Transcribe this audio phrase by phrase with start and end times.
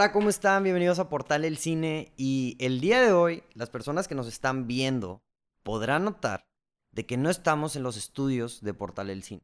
[0.00, 0.62] Hola, ¿cómo están?
[0.62, 2.14] Bienvenidos a Portal El Cine.
[2.16, 5.22] Y el día de hoy, las personas que nos están viendo
[5.62, 6.48] podrán notar
[6.90, 9.42] de que no estamos en los estudios de Portal El Cine.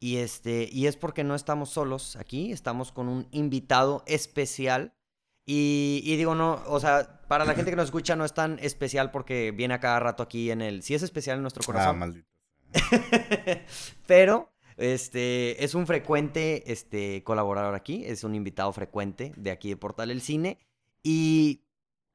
[0.00, 4.94] Y, este, y es porque no estamos solos aquí, estamos con un invitado especial.
[5.44, 8.58] Y, y digo, no, o sea, para la gente que nos escucha no es tan
[8.60, 10.84] especial porque viene a cada rato aquí en el...
[10.84, 11.98] Sí es especial en nuestro Ah, corazón.
[11.98, 12.30] maldito.
[14.06, 19.76] Pero este es un frecuente este, colaborador aquí, es un invitado frecuente de aquí de
[19.76, 20.58] Portal El Cine.
[21.02, 21.62] Y,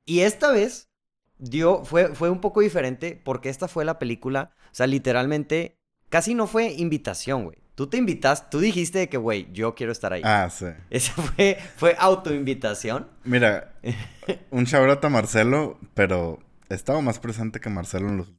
[0.05, 0.89] y esta vez
[1.37, 5.77] dio, fue, fue un poco diferente porque esta fue la película, o sea, literalmente
[6.09, 7.57] casi no fue invitación, güey.
[7.73, 10.21] Tú te invitas, tú dijiste de que, güey, yo quiero estar ahí.
[10.23, 10.67] Ah, sí.
[10.89, 13.07] Esa fue, fue autoinvitación.
[13.23, 13.73] Mira,
[14.51, 18.31] un shout a Marcelo, pero estaba más presente que Marcelo en los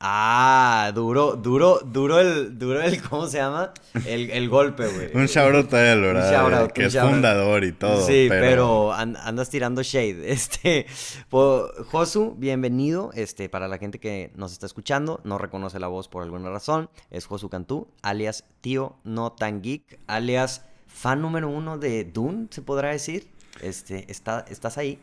[0.00, 3.72] Ah, duro, duro, duro el, duro el, ¿cómo se llama?
[4.06, 5.10] El, el golpe, güey.
[5.14, 6.30] Un shout out a él, ¿verdad?
[6.30, 8.04] shout out, que un es fundador y todo.
[8.06, 10.30] Sí, pero, an- andas tirando shade.
[10.30, 10.86] Este,
[11.30, 13.10] po- Josu, bienvenido.
[13.14, 16.90] Este, para la gente que nos está escuchando, no reconoce la voz por alguna razón,
[17.10, 22.60] es Josu Cantú, alias tío no tan geek, alias fan número uno de Dune, se
[22.62, 23.28] podrá decir.
[23.62, 24.98] Este, está, ¿estás ahí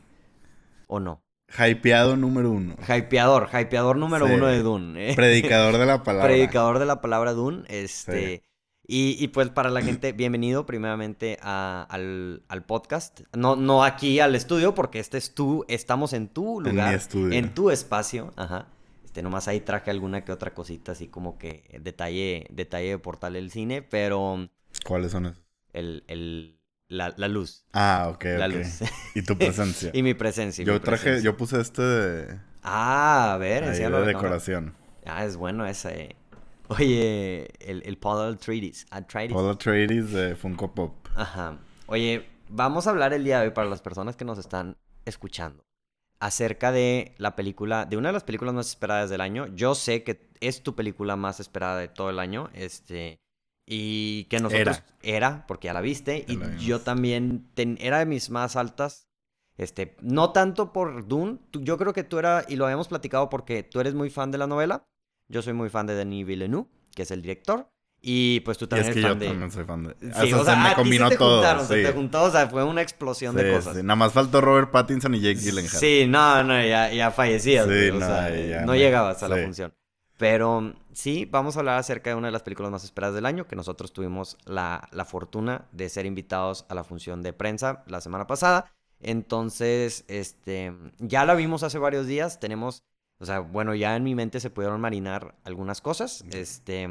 [0.87, 1.23] o no?
[1.57, 2.75] Hypeado número uno.
[2.87, 4.33] Hypeador, hypeador número Sí.
[4.33, 5.11] uno de Dune.
[5.11, 5.13] ¿eh?
[5.15, 6.27] Predicador de la palabra.
[6.27, 7.63] predicador de la palabra Dune.
[7.67, 8.43] Este.
[8.87, 13.21] Y, y, pues para la gente, bienvenido primeramente a- al, al podcast.
[13.35, 16.93] No, no aquí al estudio, porque este es tú, estamos en tu En mi lugar.
[16.95, 17.31] estudio.
[17.37, 18.33] En tu espacio.
[18.35, 18.67] Ajá.
[19.05, 23.33] Este, nomás ahí traje alguna que otra cosita, así como que detalle, detalle de portal
[23.33, 24.49] del cine, pero
[24.85, 25.41] ¿Cuáles son esos?
[25.73, 26.57] el, el,
[26.91, 27.65] la, la luz.
[27.73, 28.79] Ah, ok, La luz.
[29.15, 29.89] Y tu presencia.
[29.93, 30.61] y mi presencia.
[30.61, 31.31] y mi yo traje, presencia.
[31.31, 34.75] yo puse este de, Ah, a ver, ahí de decoración.
[35.05, 36.15] Ah, es bueno ese.
[36.67, 38.85] Oye, el, el Paul Atreides.
[38.91, 39.33] Atreides.
[39.33, 40.93] Paul Atreides de Funko Pop.
[41.15, 41.57] Ajá.
[41.87, 45.63] Oye, vamos a hablar el día de hoy para las personas que nos están escuchando
[46.19, 49.47] acerca de la película, de una de las películas más esperadas del año.
[49.55, 53.19] Yo sé que es tu película más esperada de todo el año, este,
[53.73, 57.99] y que nosotros era, porque ya la viste, Ya y la yo también ten- era
[57.99, 59.07] de mis más altas.
[59.57, 63.29] Este, no tanto por Dune, tú- yo creo que tú era, y lo habíamos platicado
[63.29, 64.83] porque tú eres muy fan de la novela,
[65.29, 67.69] yo soy muy fan de Denis Villeneuve, que es el director,
[68.01, 69.27] y pues tú Y también es que eres yo fan de...
[69.27, 69.95] también soy fan de...
[70.25, 71.35] Sí, o sea, se me combinó se te todo.
[71.35, 71.83] juntaron, se sí.
[71.83, 73.77] te juntó, o sea, fue una explosión de Sí, cosas.
[73.77, 73.83] sí.
[73.83, 75.69] Nada más faltó Robert Pattinson y Jake Gyllenhaal.
[75.79, 79.37] Sí, no, no, ya, ya fallecías, Sí, o no, sea, ya no llegabas a la
[79.37, 79.73] función.
[80.21, 83.47] Pero sí, vamos a hablar acerca de una de las películas más esperadas del año,
[83.47, 88.01] que nosotros tuvimos la, la fortuna de ser invitados a la función de prensa la
[88.01, 88.71] semana pasada.
[88.99, 92.83] Entonces, este, ya la vimos hace varios días, tenemos,
[93.17, 96.87] o sea, bueno, ya en mi mente se pudieron marinar algunas cosas, este,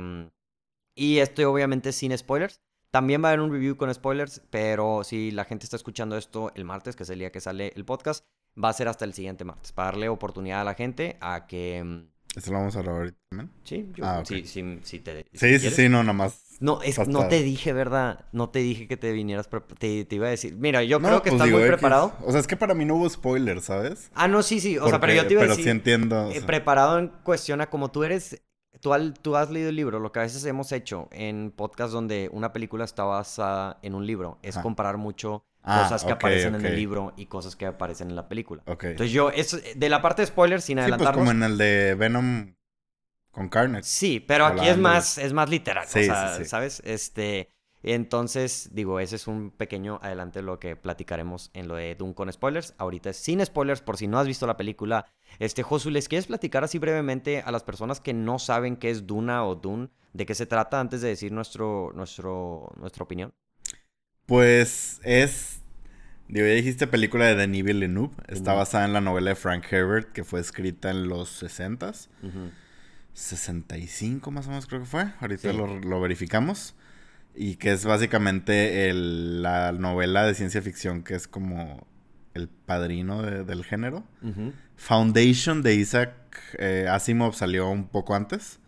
[0.97, 2.61] y esto obviamente sin spoilers.
[2.91, 6.51] También va a haber un review con spoilers, pero si la gente está escuchando esto
[6.57, 8.27] el martes, que es el día que sale el podcast,
[8.61, 12.10] va a ser hasta el siguiente martes, para darle oportunidad a la gente a que...
[12.37, 13.51] ¿Eso lo vamos a ahorita también?
[13.65, 14.27] Sí, yo, Ah, ok.
[14.27, 15.27] sí, sí, sí te...
[15.33, 16.45] si Sí, sí, sí, no, nada más.
[16.61, 18.27] No, es, no te dije, ¿verdad?
[18.33, 19.49] No te dije que te vinieras...
[19.79, 20.55] Te, te iba a decir...
[20.57, 21.77] Mira, yo No, creo que pues estás digo, muy X.
[21.77, 22.13] preparado.
[22.25, 24.11] O sea, es que para mí no hubo spoiler, ¿sabes?
[24.15, 24.77] Ah, no, sí, sí.
[24.79, 25.65] O sea, pero Porque- yo te iba a pero decir...
[25.65, 26.27] sí entiendo.
[26.27, 28.43] o eh, sea, preparado en cuestión a como tú eres...
[28.81, 31.93] Tú, al- tú has leído el libro, lo que a veces hemos hecho en podcast
[31.93, 34.63] donde una película está basada en un libro, es Ajá.
[34.63, 38.29] comparar mucho Ah, cosas que aparecen en el libro y cosas que aparecen en la
[38.29, 38.63] película.
[38.67, 38.85] Ok.
[38.85, 41.19] Entonces yo, eso, de la parte de spoilers, sin sí, pues adelantarnos...
[41.19, 42.55] como en el de Venom
[43.31, 43.85] con Carnage.
[43.85, 46.45] Sí, pero aquí es más, es más literal, Sí, o sí, sea, sí.
[46.47, 46.83] ¿sabes?
[46.85, 47.51] Este,
[47.83, 52.15] entonces, digo, ese es un pequeño adelante de lo que platicaremos en lo de Dune
[52.15, 52.75] con spoilers.
[52.79, 55.07] Ahorita es sin spoilers, por si no has visto la película.
[55.39, 59.07] Este, Josu, ¿les quieres platicar así brevemente a las personas que no saben qué es
[59.07, 59.89] Duna o Dune?
[60.13, 63.33] ¿De qué se trata antes de decir nuestro, nuestro, nuestra opinión?
[64.31, 65.61] Pues es.
[66.29, 68.15] Digo, ya dijiste película de Denis Villeneuve.
[68.29, 72.09] Está basada en la novela de Frank Herbert, que fue escrita en los 60s.
[72.23, 72.51] Ujú.
[73.13, 75.07] 65 más o menos creo que fue.
[75.21, 75.57] Ahorita Sí.
[75.57, 76.77] lo, lo verificamos.
[77.35, 81.85] Y que es básicamente el- la novela de ciencia ficción que es como
[82.35, 84.05] el padrino de- del género.
[84.77, 86.13] Foundation de Isaac
[86.59, 88.61] eh, Asimov salió un poco antes.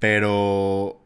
[0.00, 1.05] Pero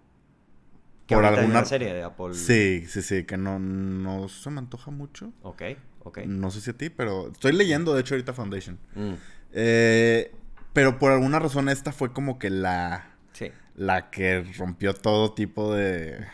[1.17, 2.35] por alguna una serie de Apple.
[2.35, 5.33] Sí, sí, sí, que no, no se me antoja mucho.
[5.43, 5.63] Ok,
[6.05, 6.19] ok.
[6.27, 8.79] No sé si a ti, pero estoy leyendo, de hecho, ahorita Foundation.
[8.95, 9.15] Mm,
[9.53, 10.33] Eh,
[10.73, 13.51] pero por alguna razón esta fue como que la, sí.
[13.75, 16.25] la que rompió todo tipo de...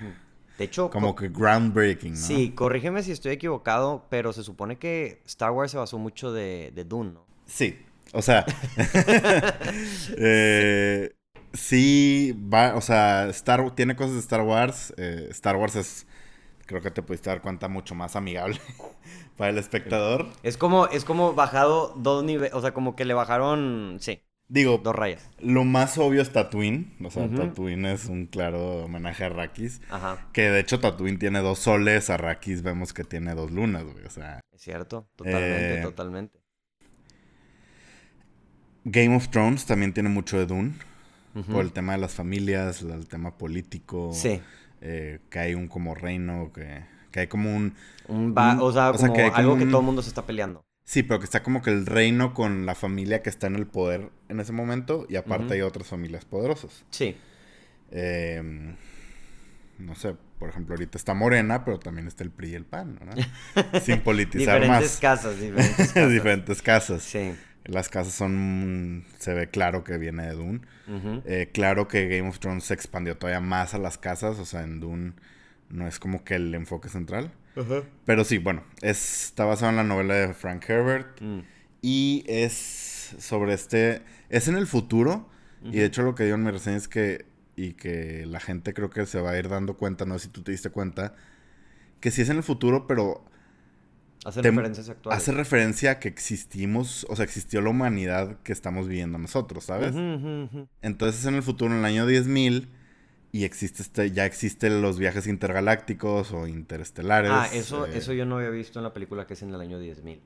[0.58, 2.18] De hecho, Como co- que groundbreaking, ¿no?
[2.18, 6.72] Sí, corrígeme si estoy equivocado, pero se supone que Star Wars se basó mucho de,
[6.74, 7.26] de Dune, ¿no?
[7.46, 7.78] Sí,
[8.12, 8.44] o sea...
[10.18, 11.10] eh,
[11.56, 14.94] sí, va, o sea, Star, tiene cosas de Star Wars.
[14.96, 16.06] eh, Star Wars es
[16.66, 18.60] creo que te pudiste dar cuenta mucho más amigable
[19.36, 20.26] para el espectador.
[20.42, 24.78] Es como, es como bajado dos niveles, o sea, como que le bajaron, sí, Digo,
[24.78, 25.28] dos rayas.
[25.40, 26.94] lo más obvio es Tatooine.
[27.04, 27.36] O sea, Ujú.
[27.36, 29.80] Tatooine es un claro homenaje a Arrakis.
[29.90, 34.04] Ajá, Que de hecho Tatooine tiene dos soles, Arrakis vemos que tiene dos lunas, güey.
[34.04, 36.40] O sea, es cierto, totalmente, Eh, totalmente.
[38.84, 40.74] Game of Thrones también tiene mucho de Dune.
[41.44, 44.10] Por el tema de las familias, el tema político.
[44.14, 44.40] Sí,
[44.80, 47.74] eh, que hay un como reino, que, que hay como un...
[48.08, 49.86] un va- un- o sea, o sea, como que hay como algo que todo el
[49.86, 50.62] mundo se está peleando.
[50.84, 53.66] Sí, pero que está como que el reino con la familia que está en el
[53.66, 56.84] poder en ese momento y aparte hay otras familias poderosas.
[56.90, 57.16] Sí,
[57.90, 58.74] Eh,
[59.78, 62.98] no sé, por ejemplo, ahorita está Morena, pero también está el PRI y el PAN,
[62.98, 63.26] ¿verdad?
[63.82, 65.00] Sin politizar diferentes más.
[65.00, 66.10] casas, diferentes casas.
[66.10, 67.02] Diferentes casas.
[67.02, 67.34] Sí.
[67.66, 69.04] Las casas son...
[69.18, 70.60] Se ve claro que viene de Dune.
[71.24, 74.62] Eh, claro que Game of Thrones se expandió todavía más a las casas, o sea,
[74.62, 75.12] en Dune
[75.68, 77.32] no es como que el enfoque central.
[78.04, 81.40] Pero sí, bueno, es- está basado en la novela de Frank Herbert Mm,
[81.82, 84.02] y es sobre este...
[84.28, 85.28] Es en el futuro
[85.64, 87.24] y de hecho lo que digo en mi reseña es que...
[87.58, 90.30] Y que la gente creo que se va a ir dando cuenta, no sé si
[90.32, 91.14] tú te diste cuenta,
[92.00, 93.24] que sí es en el futuro, pero
[94.26, 95.16] Hace Te- referencias actuales.
[95.22, 99.94] hace referencia a que existimos, o sea, existió la humanidad que estamos viviendo nosotros, ¿sabes?
[100.82, 102.66] Entonces en el futuro, en el año 10.000,
[103.32, 107.30] y existe este, ya existen los viajes intergalácticos o interestelares.
[107.32, 109.60] Ah, eso, eh, eso yo no había visto en la película que es en el
[109.60, 110.20] año 10.000.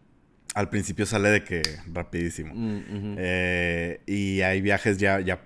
[0.55, 1.62] Al principio sale de que
[1.93, 2.52] rapidísimo.
[2.55, 3.14] Mm.
[3.19, 5.43] Eh, y hay viajes ya, ya,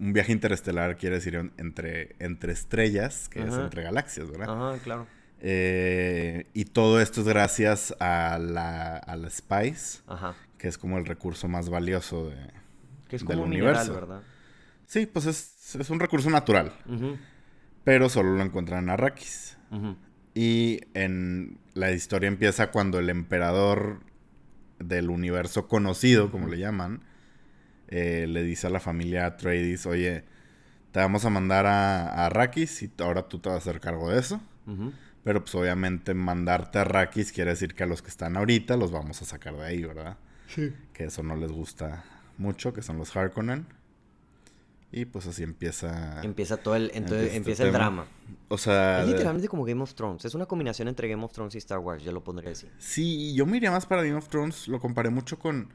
[0.00, 4.48] un viaje interestelar quiere decir en- entre, entre estrellas, que es entre galaxias, ¿verdad?
[4.50, 5.06] Ajá, claro.
[5.40, 10.34] Eh, y todo esto es gracias a la, a la Spice, Ajá.
[10.58, 12.36] que es como el recurso más valioso de...
[13.08, 13.92] Que es Del un universo.
[13.92, 14.22] mineral, ¿verdad?
[14.86, 17.16] Sí, pues es, es un recurso natural, Ujú,
[17.84, 19.56] pero solo lo encuentran en Arrakis.
[19.70, 19.96] ujú.
[20.34, 24.00] Y en la historia empieza cuando el emperador
[24.78, 27.00] del universo conocido, como le llaman,
[27.88, 30.24] eh, le dice a la familia Atreides, oye,
[30.92, 34.10] te vamos a mandar a, a Arrakis y ahora tú te vas a hacer cargo
[34.10, 34.40] de eso.
[34.66, 34.92] Ujú.
[35.28, 38.90] Pero pues obviamente mandarte a Arrakis quiere decir que a los que están ahorita los
[38.92, 40.16] vamos a sacar de ahí, ¿verdad?
[40.46, 40.72] Sí.
[40.94, 42.02] Que eso no les gusta
[42.38, 43.66] mucho, que son los Harkonnen.
[44.90, 46.22] Y pues así empieza...
[46.22, 47.84] Empieza todo el, entonces Empieza empieza este el tema.
[47.84, 48.06] drama.
[48.48, 49.00] O sea...
[49.00, 50.24] Es de- literalmente como Game of Thrones.
[50.24, 52.66] Es una combinación entre Game of Thrones y Star Wars, yo lo pondría así.
[52.78, 54.66] Sí, yo me iría más para Game of Thrones.
[54.66, 55.68] Lo comparé mucho con,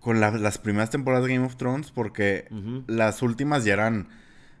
[0.00, 2.48] con la- las primeras temporadas de Game of Thrones porque
[2.86, 4.08] las últimas ya eran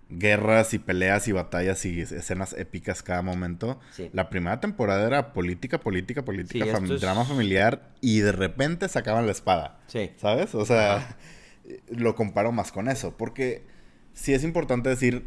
[0.08, 3.80] guerras y peleas y batallas y es- escenas épicas cada momento.
[3.90, 4.08] Sí.
[4.12, 8.32] La primera temporada era política, política, política, Sí, fam- esto es- drama familiar y de
[8.32, 9.80] repente sacaban la espada.
[9.88, 10.10] Sí.
[10.16, 10.54] ¿Sabes?
[10.54, 11.16] O sea,
[11.90, 13.64] lo comparo más con eso porque
[14.12, 15.26] sí es importante decir,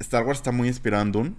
[0.00, 1.34] Star Wars está muy inspirado en Dune,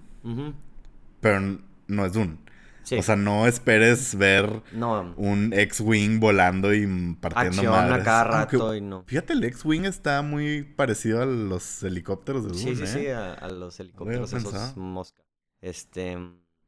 [1.19, 2.37] pero no es Dune.
[2.83, 2.97] Sí.
[2.97, 8.57] O sea, no esperes ver no, un X-Wing volando y partiendo acción a cada Aunque,
[8.57, 9.03] rato y no.
[9.05, 12.87] Fíjate, el X-Wing está muy parecido a los helicópteros de Dune, Sí, sí, ¿eh?
[12.87, 15.21] sí, a, a los helicópteros esos mosca.
[15.61, 16.17] Este...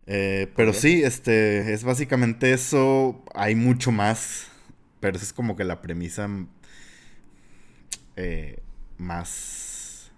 [0.06, 3.24] Eh, pero sí, este, es básicamente eso.
[3.34, 4.48] Hay mucho más,
[5.00, 6.50] pero esa es como que la premisa mm,
[8.16, 8.62] eh,
[8.98, 10.12] más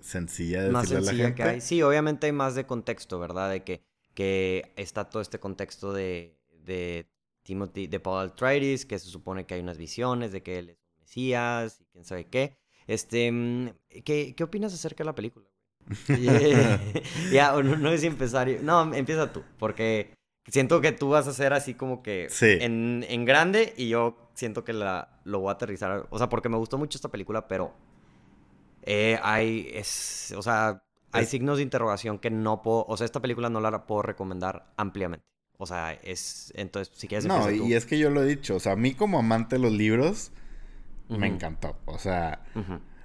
[0.00, 1.42] sencilla de más decirle a la sencilla que gente.
[1.44, 1.60] hay.
[1.60, 3.50] Sí, obviamente hay más de contexto, ¿verdad?
[3.50, 3.82] De que,
[4.16, 7.06] que está todo este contexto de, de
[7.42, 10.78] Timothy, de Paul Atreides, que se supone que hay unas visiones de que él es
[10.78, 12.56] un mesías y quién sabe qué.
[12.86, 13.70] Este, mm,
[14.04, 15.46] ¿qué, qué opinas acerca de la película?
[17.30, 18.48] ya, o no, no es empezar.
[18.62, 20.14] No, empieza tú, porque
[20.48, 22.56] siento que tú vas a ser así como que Sí.
[22.60, 26.06] en, en grande y yo siento que la, lo voy a aterrizar.
[26.08, 27.74] O sea, porque me gustó mucho esta película, pero
[28.82, 33.04] eh, hay, es, o sea, hay Es- signos de interrogación que no puedo, o sea,
[33.04, 35.24] esta película no la puedo recomendar ampliamente.
[35.58, 37.50] O sea, es, entonces, si quieres No, tú.
[37.50, 39.72] y es que yo lo he dicho, o sea, a mí como amante de los
[39.72, 40.32] libros,
[41.08, 41.78] me encantó.
[41.86, 42.42] O sea,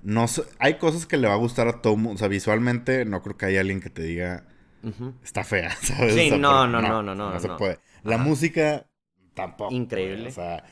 [0.03, 2.15] no sé- hay cosas que le va a gustar a todo mundo.
[2.15, 4.47] O sea, visualmente no creo que haya alguien que te diga,
[5.23, 6.13] está fea, ¿sabes?
[6.15, 7.57] Sí, O sea, no, porque no, no, no, no, se no.
[7.57, 7.79] puede.
[8.03, 8.25] La Ajá.
[8.25, 8.87] música
[9.35, 9.73] tampoco.
[9.73, 10.27] Increíble.
[10.27, 10.63] O sea,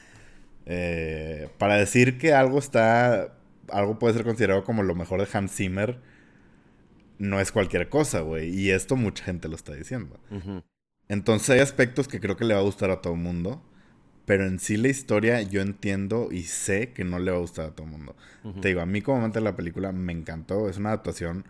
[0.66, 3.38] eh, para decir que algo está,
[3.70, 6.02] algo puede ser considerado como lo mejor de Hans Zimmer,
[7.20, 8.50] no es cualquier cosa, güey.
[8.50, 10.20] Y esto mucha gente lo está diciendo.
[11.08, 13.64] Entonces hay aspectos que creo que le va a gustar a todo el mundo.
[14.26, 17.66] Pero en sí la historia yo entiendo y sé que no le va a gustar
[17.68, 18.16] a todo el mundo.
[18.62, 20.70] Te digo, a mí como amante de la película me encantó.
[20.70, 21.46] Es una adaptación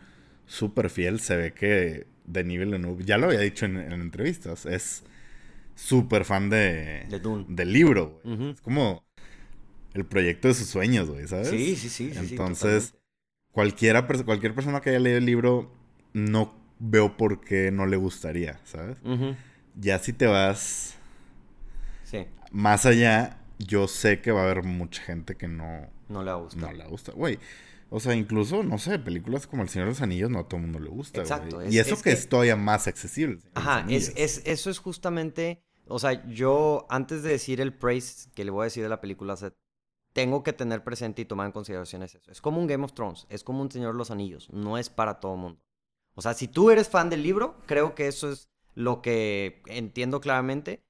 [0.47, 1.19] súper fiel.
[1.19, 5.03] Se ve que Denis Villeneuve, ya lo había dicho en, en entrevistas, es
[5.75, 8.35] súper fan de, De del libro, güey.
[8.35, 8.49] Ujú.
[8.51, 9.03] Es como
[9.93, 11.49] el proyecto de sus sueños, güey, ¿sabes?
[11.49, 12.98] Sí, sí, sí, sí, sí, Entonces, totalmente.
[13.51, 15.71] Cualquiera, cualquier persona que haya leído el libro
[16.13, 18.97] no veo por qué no le gustaría, ¿sabes?
[19.75, 20.95] Ya si te vas
[22.03, 26.31] Sí, más allá, yo sé que va a haber mucha gente que no, no le
[26.31, 26.61] va a gustar.
[26.71, 27.11] no le gusta.
[27.11, 27.37] Güey,
[27.91, 30.57] o sea, incluso, no sé, películas como El Señor de los Anillos no a todo
[30.57, 33.39] el mundo le gusta, Exacto, es- Y eso es que, que- es todavía más accesible.
[33.53, 38.43] Ajá, es, es, eso es justamente, o sea, yo antes de decir el praise que
[38.45, 39.53] le voy a decir de la película, sea,
[40.13, 42.19] tengo que tener presente y tomar en consideración eso.
[42.27, 44.89] Es como un Game of Thrones, es como un Señor de los Anillos, no es
[44.89, 45.61] para todo mundo.
[46.15, 50.21] O sea, si tú eres fan del libro, creo que eso es lo que entiendo
[50.21, 50.83] claramente,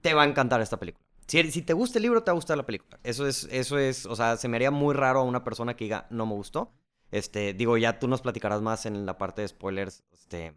[0.00, 1.04] te va a encantar esta película.
[1.26, 2.98] Si, si te gusta el libro, te va a gustar la película.
[3.04, 5.84] Eso es, eso es, o sea, se me haría muy raro a una persona que
[5.84, 6.72] diga, no me gustó.
[7.10, 10.54] Este, digo, ya tú nos platicarás más en la parte de spoilers, este,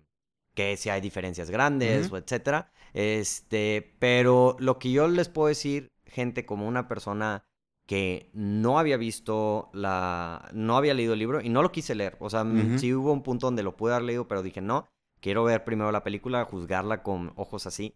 [0.53, 2.71] que si hay diferencias grandes o etcétera.
[2.93, 7.45] Este, pero lo que yo les puedo decir, gente, como una persona
[7.85, 12.17] que no había visto la, no había leído el libro y no lo quise leer.
[12.19, 12.79] O sea, Ujú.
[12.79, 14.87] sí hubo un punto donde lo pude haber leído, pero dije, no,
[15.19, 17.95] quiero ver primero la película, juzgarla con ojos así.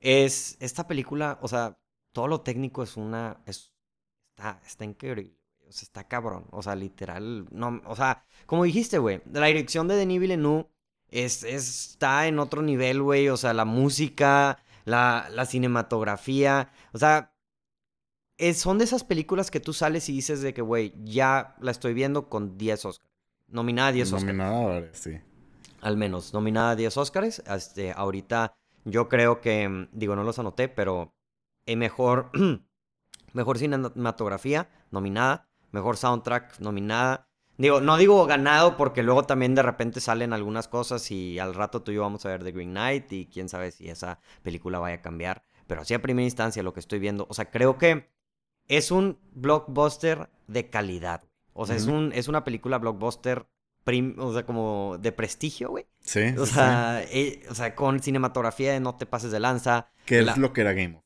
[0.00, 1.78] Es, esta película, o sea,
[2.12, 3.72] todo lo técnico es una, es,
[4.36, 5.36] está, está increíble.
[5.68, 6.46] O sea, está cabrón.
[6.50, 10.68] O sea, literal, no, o sea, como dijiste, güey, la dirección de Denis Villeneuve
[11.08, 13.28] es, es- está en otro nivel, güey.
[13.28, 17.31] O sea, la música, la, la cinematografía, o sea,
[18.48, 21.70] es- son de esas películas que tú sales y dices de que, güey, ya la
[21.70, 23.10] estoy viendo con 10 Oscars.
[23.48, 24.36] Nominada a 10 Oscars.
[24.36, 25.18] Nominada sí.
[25.80, 27.40] Al menos, nominada a 10 Oscars.
[27.40, 31.12] Este, ahorita yo creo que, digo, no los anoté, pero
[31.66, 32.30] eh, mejor,
[33.32, 35.48] mejor cinematografía, nominada.
[35.70, 37.28] Mejor soundtrack, nominada.
[37.56, 41.82] Digo, no digo ganado porque luego también de repente salen algunas cosas y al rato
[41.82, 44.78] tú y yo vamos a ver The Green Knight y quién sabe si esa película
[44.78, 45.42] vaya a cambiar.
[45.66, 48.10] Pero así a primera instancia lo que estoy viendo, o sea, creo que
[48.68, 51.22] es un blockbuster de calidad.
[51.54, 53.46] O sea, es, un, es una película blockbuster,
[53.84, 55.86] prim- o sea, como de prestigio, güey.
[56.00, 56.54] Sí, O sí, sí.
[56.54, 59.90] sea, eh, o sea, con cinematografía de no te pases de lanza.
[60.06, 61.02] Que la- es lo que era Game of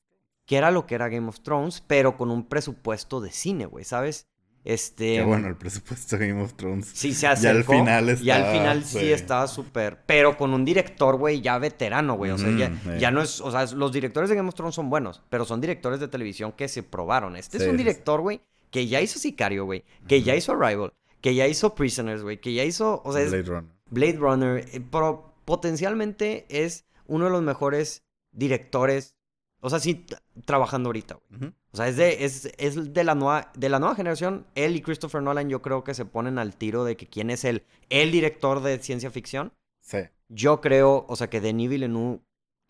[0.46, 3.84] Que era lo que era Game of Thrones, pero con un presupuesto de cine, güey,
[3.84, 4.28] ¿sabes?
[4.66, 5.14] Este.
[5.14, 6.90] Que bueno, el presupuesto de Game of Thrones.
[6.92, 7.72] Sí, se al acercó.
[7.84, 9.12] Ya al estaba, final sí, sí.
[9.12, 9.98] estaba súper.
[10.06, 12.32] Pero con un director, güey, ya veterano, güey.
[12.32, 13.10] O sea, ya, eh.
[13.12, 13.40] no es.
[13.40, 16.50] O sea, los directores de Game of Thrones son buenos, pero son directores de televisión
[16.52, 17.36] que se probaron.
[17.36, 19.84] Este es un director, güey, que ya hizo Sicario, güey.
[20.08, 20.92] Que ya hizo Arrival.
[21.20, 22.40] Que ya hizo Prisoners, güey.
[22.40, 23.02] Que ya hizo.
[23.04, 23.70] O sea, es Blade Runner.
[23.90, 24.68] Blade Runner.
[24.72, 29.16] eh, Pero potencialmente es uno de los mejores directores.
[29.60, 30.04] O sea, sí,
[30.44, 31.52] trabajando ahorita, güey.
[31.76, 34.46] O sea, es de, es, es de, la nueva, de la nueva generación.
[34.54, 37.44] Él y Christopher Nolan yo creo que se ponen al tiro de que quién es
[37.44, 39.52] el, el director de ciencia ficción.
[39.82, 39.98] Sí.
[40.30, 42.20] Yo creo, o sea, que Denis Villeneuve...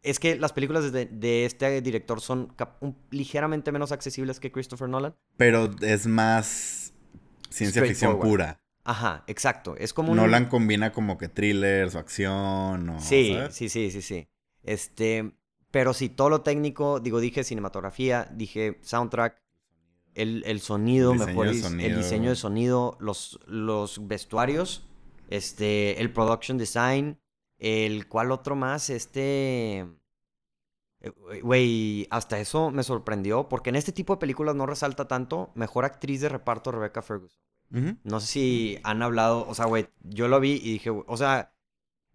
[0.02, 4.88] Es que las películas de, de este director son un- ligeramente menos accesibles que Christopher
[4.88, 5.14] Nolan.
[5.36, 6.92] Pero es más
[7.48, 8.58] ciencia ficción pura.
[8.82, 9.76] Ajá, exacto.
[9.76, 10.16] Es como un...
[10.18, 13.00] Nolan combina como que thrillers o acción o...
[13.00, 13.54] Sí, ¿sabes?
[13.54, 14.28] sí, sí, sí, sí.
[14.64, 15.32] Este,
[15.76, 19.42] pero sí, todo lo técnico, digo, dije cinematografía, dije soundtrack,
[20.14, 24.86] el, el sonido, El mejor el diseño de sonido, los, los vestuarios,
[25.28, 27.20] este, el production design,
[27.58, 29.80] el cual otro más, este,
[31.02, 35.50] eh, güey, hasta eso me sorprendió, porque en este tipo de películas no resalta tanto,
[35.54, 37.42] mejor actriz de reparto Rebecca Ferguson.
[38.02, 41.52] No sé si han hablado, o sea, güey, yo lo vi y dije, o sea,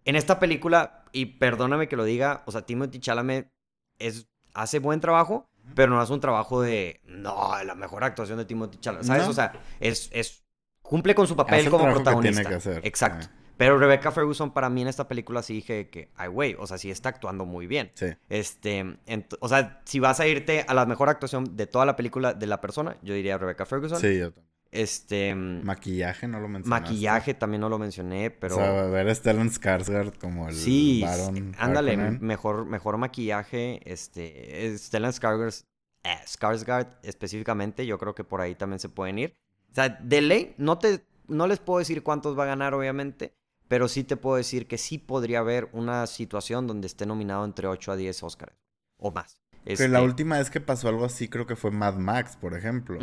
[0.04, 3.52] en esta película, y perdóname que lo diga, o sea, Timothy Chalamet
[4.00, 8.46] es, hace buen trabajo, pero no hace un trabajo de, no, la mejor actuación de
[8.46, 9.24] Timothy Chalamet, ¿sabes?
[9.24, 9.30] No.
[9.30, 10.44] O sea, es, es,
[10.82, 12.42] cumple con su Hace papel el como trabajo que protagonista.
[12.42, 12.82] tiene que hacer.
[12.86, 13.26] Exacto.
[13.26, 13.32] Sí.
[13.58, 16.80] Pero Rebecca Ferguson para mí en esta película sí dije que, ay, güey, o sea,
[16.80, 17.92] sí está actuando muy bien.
[17.94, 18.08] Sí.
[18.28, 18.98] Este,
[19.40, 22.48] o sea, si vas a irte a la mejor actuación de toda la película de
[22.48, 24.00] la persona, yo diría Rebecca Ferguson.
[24.00, 24.52] Sí, yo también.
[24.72, 26.84] Este, Maquillaje no lo mencionaste.
[26.86, 28.56] maquillaje también no lo mencioné, pero...
[28.56, 32.20] O sea, ver a Stellan Skarsgård como el Sí, varón ándale, Harkonnen.
[32.26, 35.66] mejor, mejor maquillaje, este, Stellan Skarsgård,
[36.04, 39.36] eh, Skarsgård específicamente, yo creo que por ahí también se pueden ir.
[39.72, 43.34] O sea, de ley, no te, no les puedo decir cuántos va a ganar, obviamente,
[43.68, 47.68] pero sí te puedo decir que sí podría haber una situación donde esté nominado entre
[47.68, 48.56] 8 a 10 Oscars,
[48.98, 49.38] o más.
[49.66, 52.56] Que Este, la última vez que pasó algo así creo que fue Mad Max, por
[52.58, 52.98] ejemplo.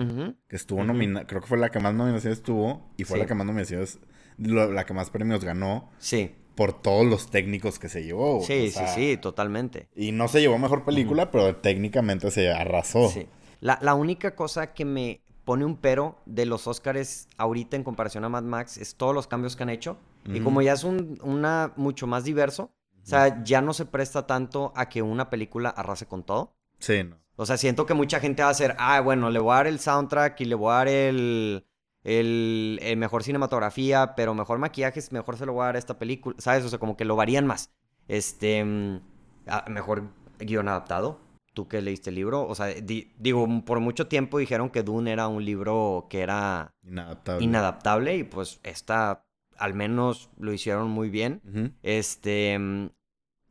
[0.48, 3.20] Que estuvo nominada, creo que fue la que más nominaciones tuvo y fue Sí.
[3.20, 3.98] la que más nominaciones,
[4.38, 8.42] lo- la que más premios ganó Sí, por todos los técnicos que se llevó.
[8.42, 9.88] sí, o sea, sí, sí, totalmente.
[9.94, 13.08] Y no se llevó mejor película, pero técnicamente se arrasó.
[13.08, 13.26] Sí.
[13.60, 18.24] La, la única cosa que me pone un pero de los Oscars ahorita en comparación
[18.24, 19.96] a Mad Max es todos los cambios que han hecho.
[20.26, 22.70] Y como ya es un una mucho más diverso,
[23.08, 26.54] o sea, ya no se presta tanto a que una película arrase con todo.
[26.78, 27.16] Sí, no.
[27.36, 29.66] O sea, siento que mucha gente va a hacer, ah, bueno, le voy a dar
[29.66, 31.64] el soundtrack y le voy a dar el,
[32.04, 35.98] el, el mejor cinematografía, pero mejor maquillaje, mejor se lo voy a dar a esta
[35.98, 36.64] película, ¿sabes?
[36.64, 37.70] O sea, como que lo varían más.
[38.08, 39.00] Este, mm,
[39.46, 40.04] ah, mejor
[40.38, 41.20] guion adaptado.
[41.54, 45.10] Tú que leíste el libro, o sea, di- digo, por mucho tiempo dijeron que Dune
[45.12, 47.44] era un libro que era Inadaptable.
[47.44, 49.24] inadaptable y pues esta
[49.56, 51.40] al menos lo hicieron muy bien.
[51.82, 52.90] Este, mm,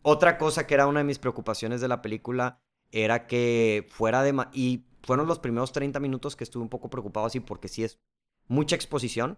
[0.02, 2.60] otra cosa que era una de mis preocupaciones de la película
[2.92, 4.34] era que fuera de...
[4.54, 8.00] Y fueron los primeros 30 minutos que estuve un poco preocupado así porque sí es
[8.48, 9.38] mucha exposición.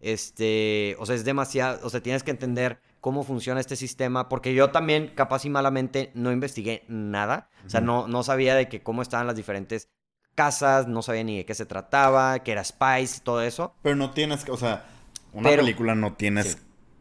[0.00, 4.54] Este, o sea, es demasiado, o sea, tienes que entender cómo funciona este sistema, porque
[4.54, 7.50] yo también, capaz y malamente, no investigué nada.
[7.66, 9.88] O sea, no, no sabía de que cómo estaban las diferentes
[10.34, 13.74] casas, no sabía ni de qué se trataba, que era Spice, todo eso.
[13.82, 14.86] Pero no tienes que, o sea,
[15.32, 16.52] una Pero- película no tienes.
[16.52, 16.58] Sí.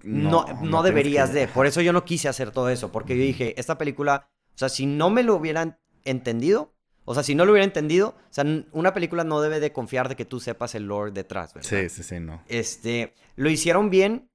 [0.07, 1.47] No, no, deberías que- de.
[1.47, 2.91] Por eso yo no quise hacer todo eso.
[2.91, 6.73] Porque yo dije, esta película, o sea, si no me lo hubieran entendido,
[7.05, 10.09] o sea, si no lo hubiera entendido, o sea, una película no debe de confiar
[10.09, 11.69] de que tú sepas el lore detrás, ¿verdad?
[11.69, 12.43] Sí, sí, sí, no.
[12.47, 14.29] Este, lo hicieron bien,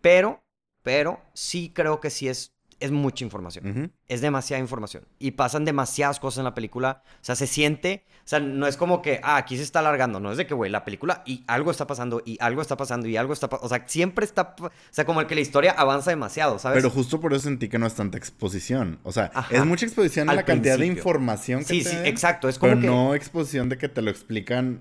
[0.00, 0.42] pero,
[0.82, 3.92] pero sí creo que sí es, es mucha información.
[4.08, 5.04] Es demasiada información.
[5.18, 7.02] Y pasan demasiadas cosas en la película.
[7.06, 8.04] O sea, se siente.
[8.24, 10.18] O sea, no es como que, ah, aquí se está alargando.
[10.20, 13.06] No es de que, güey, la película y algo está pasando, y algo está pasando,
[13.08, 13.66] y algo está pasando.
[13.66, 14.54] O sea, siempre está.
[14.60, 16.76] O sea, como el que la historia avanza demasiado, ¿sabes?
[16.78, 18.98] Pero justo por eso sentí que no es tanta exposición.
[19.02, 19.54] O sea, Ajá.
[19.56, 22.48] es mucha exposición en la cantidad de información que sí, te sí, den, exacto.
[22.48, 22.86] Es como Pero que.
[22.86, 24.80] no exposición de que te lo explican.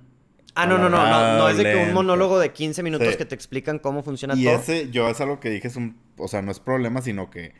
[0.55, 1.37] ah, no, no, no, no.
[1.37, 3.17] No es de que un monólogo de 15 minutos Sí.
[3.17, 4.55] que te explican cómo funciona Y todo.
[4.55, 5.97] ese, yo es algo que dije, es un.
[6.17, 7.53] O sea, no es problema, sino que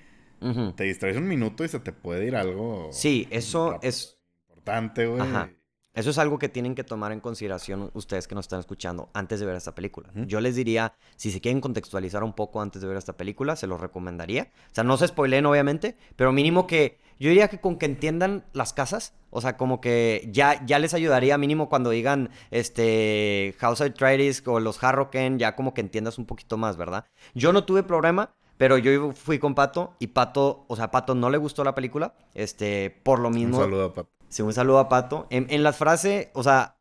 [0.75, 2.89] Te distraes un minuto y se te puede ir algo.
[2.91, 4.19] Sí, eso rápido, es.
[4.49, 5.21] Importante, güey.
[5.21, 5.49] Ajá.
[5.93, 9.39] Eso es algo que tienen que tomar en consideración ustedes que nos están escuchando antes
[9.39, 10.09] de ver esta película.
[10.13, 13.67] Yo les diría, si se quieren contextualizar un poco antes de ver esta película, se
[13.67, 14.51] los recomendaría.
[14.71, 18.45] O sea, no se spoileen, obviamente, pero mínimo que yo diría que con que entiendan
[18.53, 23.81] las casas, o sea, como que ya, ya les ayudaría mínimo cuando digan este House
[23.81, 27.05] of Atreides o los Harroken, ya como que entiendas un poquito más, ¿verdad?
[27.33, 28.35] Yo no tuve problema.
[28.59, 31.73] Pero yo fui con Pato y Pato, o sea, a Pato no le gustó la
[31.75, 33.57] película, este, por lo Un mismo.
[33.57, 34.07] saludo, Pat.
[34.27, 35.27] Sí, un saludo a Pato.
[35.29, 36.77] En, en la frase, o sea,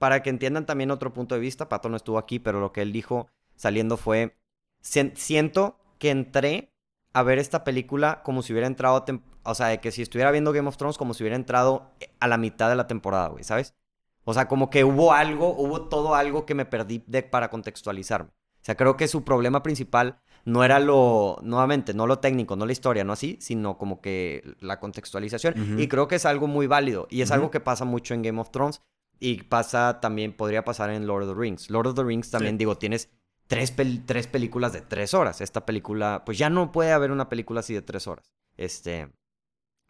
[0.00, 2.82] para que entiendan también otro punto de vista, Pato no estuvo aquí, pero lo que
[2.82, 4.36] él dijo saliendo fue,
[4.82, 6.72] "Sien- siento que entré
[7.12, 9.04] a ver esta película como si hubiera entrado, a
[9.50, 12.26] o sea, de que si estuviera viendo Game of Thrones, como si hubiera entrado a
[12.26, 13.76] la mitad de la temporada, güey, ¿sabes?
[14.24, 18.30] O sea, como que hubo algo, hubo todo algo que me perdí de, para contextualizarme.
[18.30, 22.66] O sea, creo que su problema principal no era lo, nuevamente, no lo técnico, no
[22.66, 25.78] la historia, no así, sino como que la contextualización.
[25.80, 27.06] Y creo que es algo muy válido.
[27.10, 28.80] Y es algo que pasa mucho en Game of Thrones.
[29.20, 31.70] Y pasa también, podría pasar en Lord of the Rings.
[31.70, 32.58] Lord of the Rings también, Sí.
[32.58, 33.08] digo, tienes
[33.46, 35.40] tres, pel- tres películas de tres horas.
[35.40, 38.34] Esta película, pues ya no puede haber una película así de tres horas.
[38.56, 39.12] Este.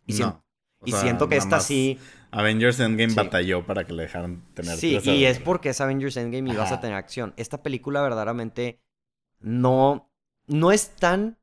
[0.07, 0.45] Y, No.
[0.85, 1.99] Y sea, siento que esta sí.
[2.33, 3.17] Avengers Endgame Sí.
[3.17, 6.57] batalló para que le dejaran tener Sí, tres y es porque es Avengers Endgame y
[6.57, 7.33] vas a tener acción.
[7.37, 8.81] Esta película verdaderamente
[9.41, 10.12] no,
[10.47, 11.39] no es tan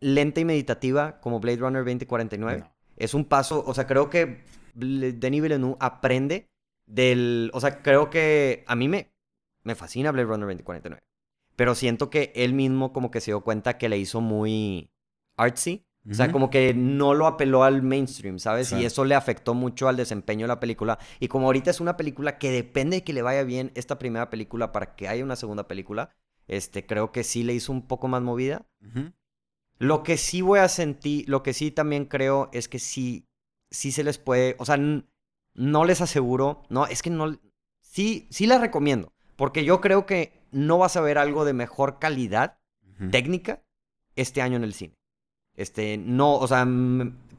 [0.00, 2.60] lenta y meditativa como Blade Runner 2049.
[2.60, 2.72] No.
[2.96, 4.42] Es un paso, o sea, creo que
[4.74, 6.50] Denis Villeneuve aprende
[6.86, 9.10] del, o sea, creo que a mí me,
[9.62, 11.02] me fascina Blade Runner 2049.
[11.56, 14.90] Pero siento que él mismo como que se dio cuenta que le hizo muy
[15.36, 15.84] artsy.
[16.10, 18.72] O sea, como que no lo apeló al mainstream, ¿sabes?
[18.72, 20.98] Y eso le afectó mucho al desempeño de la película.
[21.20, 24.30] Y como ahorita es una película que depende de que le vaya bien esta primera
[24.30, 26.16] película para que haya una segunda película,
[26.50, 28.66] este, creo que sí le hizo un poco más movida.
[29.78, 33.24] Lo que sí voy a sentir, lo que sí también creo es que sí,
[33.70, 37.38] sí se les puede, o sea, no les aseguro, no, es que no,
[37.80, 41.98] sí, sí les recomiendo, porque yo creo que no vas a ver algo de mejor
[42.00, 42.58] calidad
[43.10, 43.62] técnica
[44.16, 44.98] este año en el cine.
[45.56, 46.66] Este, no, o sea,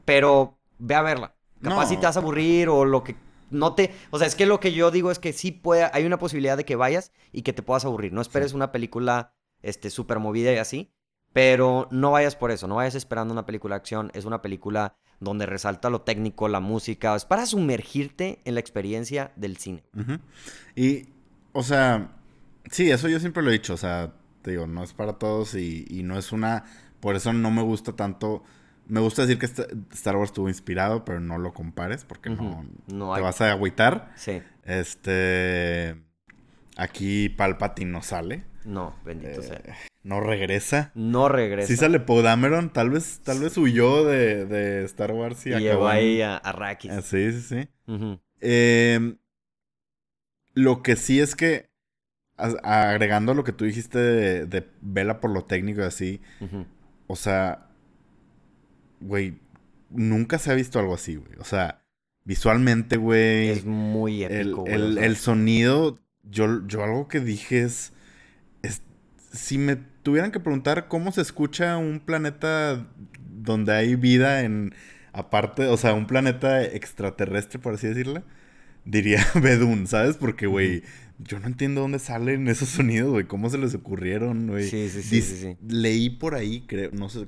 [0.04, 1.36] pero ve a verla.
[1.62, 1.88] Capaz No.
[1.88, 3.14] si te vas a aburrir o lo que
[3.52, 6.04] no te, o sea, es que lo que yo digo es que sí puede, hay
[6.04, 8.12] una posibilidad de que vayas y que te puedas aburrir.
[8.12, 10.92] No esperes una película, este, súper movida y así,
[11.32, 14.10] pero no vayas por eso, no vayas esperando una película de acción.
[14.14, 19.32] Es una película donde resalta lo técnico, la música, es para sumergirte en la experiencia
[19.36, 19.84] del cine.
[20.74, 21.06] Y,
[21.52, 22.16] o sea,
[22.70, 25.54] sí, eso yo siempre lo he dicho, o sea, te digo, no es para todos
[25.54, 26.64] y, y no es una,
[27.00, 28.42] por eso no me gusta tanto,
[28.92, 32.66] me gusta decir que esta- Star Wars estuvo inspirado, pero no lo compares porque no.
[32.92, 33.22] No te hay.
[33.22, 34.12] vas a agüitar.
[34.16, 35.96] Sí, Este,
[36.76, 39.62] aquí Palpatine no sale, no, bendito eh, sea.
[40.02, 40.92] no regresa.
[40.94, 41.68] No regresa.
[41.68, 45.54] Sí sale Poe Dameron, tal vez, tal vez huyó de, de Star Wars y, y
[45.68, 46.90] acabó en- ahí a, a Arrakis.
[46.90, 47.68] Ah, sí, sí, sí.
[48.40, 49.16] Eh,
[50.54, 51.70] lo que sí es que,
[52.36, 56.20] a- agregando lo que tú dijiste de, de vela por lo técnico y así,
[57.06, 57.68] o sea,
[59.02, 59.34] güey,
[59.90, 61.32] nunca se ha visto algo así, güey.
[61.38, 61.82] O sea,
[62.24, 67.08] visualmente, güey, Es muy el, épico, güey, el- o sea, el sonido, yo, yo algo
[67.08, 67.92] que dije es,
[68.62, 68.82] es,
[69.32, 72.86] si me tuvieran que preguntar cómo se escucha un planeta
[73.30, 74.74] donde hay vida en,
[75.12, 78.22] aparte, o sea, un planeta extraterrestre, por así decirlo,
[78.84, 80.16] diría Bedun, ¿sabes?
[80.16, 80.82] Porque, güey,
[81.18, 84.68] yo no entiendo dónde salen esos sonidos, güey, cómo se les ocurrieron, güey.
[84.68, 85.56] Sí, sí, sí, sí, sí.
[85.68, 87.26] Leí por ahí, creo, no sé,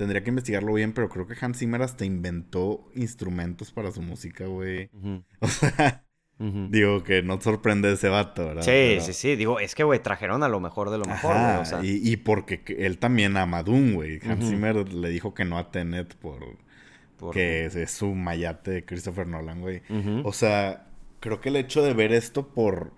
[0.00, 4.46] tendría que investigarlo bien, pero creo que Hans Zimmer hasta inventó instrumentos para su música,
[4.46, 4.88] güey.
[5.40, 6.06] O sea,
[6.38, 8.62] digo que no sorprende ese vato, ¿verdad?
[8.62, 9.36] Sí, sí, sí.
[9.36, 11.56] Digo, es que, güey, trajeron a lo mejor de lo mejor, güey.
[11.56, 11.84] O sea...
[11.84, 14.20] y, y, porque él también ama Doom, güey.
[14.26, 16.56] Hans Zimmer le dijo que no a Tenet por...
[17.34, 19.82] Que es, su mayate de Christopher Nolan, güey.
[20.24, 20.86] O sea,
[21.20, 22.94] creo que el hecho de ver esto por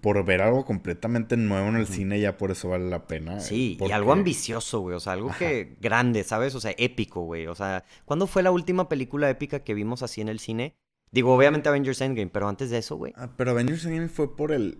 [0.00, 3.36] por ver algo completamente nuevo en el cine, ya por eso vale la pena.
[3.36, 4.96] Eh, sí, y algo ambicioso, güey.
[4.96, 6.54] O sea, algo que grande, ¿sabes?
[6.54, 7.46] O sea, épico, güey.
[7.46, 10.74] O sea, ¿cuándo fue la última película épica que vimos así en el cine?
[11.12, 13.12] Digo, obviamente Avengers Endgame, pero antes de eso, güey.
[13.16, 14.78] Ah, pero Avengers Endgame fue por el.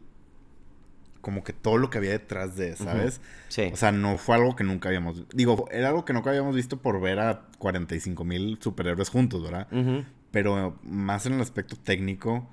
[1.21, 3.21] Como que todo lo que había detrás de, ¿sabes?
[3.49, 3.69] Sí.
[3.71, 5.29] O sea, no fue algo que nunca habíamos.
[5.35, 9.69] Digo, era algo que nunca habíamos visto por ver a 45 mil superhéroes juntos, ¿verdad?
[10.31, 12.49] Pero más en el aspecto técnico.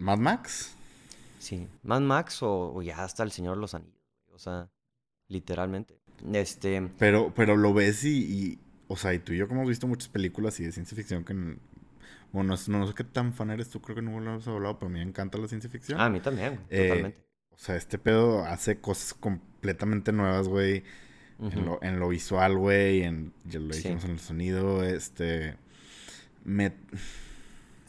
[0.00, 0.76] Mad Max.
[1.44, 4.00] Sí, Mad Max o, ya hasta El Señor de los Anillos,
[4.32, 4.70] o sea,
[5.28, 6.00] literalmente.
[6.32, 6.90] Este...
[6.98, 10.08] Pero, pero lo ves y, o sea, y tú y yo como hemos visto muchas
[10.08, 11.34] películas y de ciencia ficción que...
[12.32, 14.88] Bueno, no, sé qué tan fan eres tú, creo que no lo hemos hablado, pero
[14.88, 16.00] a mí me encanta la ciencia ficción.
[16.00, 17.26] Ah, a mí también, eh, totalmente.
[17.50, 20.82] O sea, este pedo hace cosas completamente nuevas, güey.
[21.40, 25.58] en, lo, en, lo, visual, güey, en, ya lo dijimos en el sonido, este...
[26.42, 26.72] Me,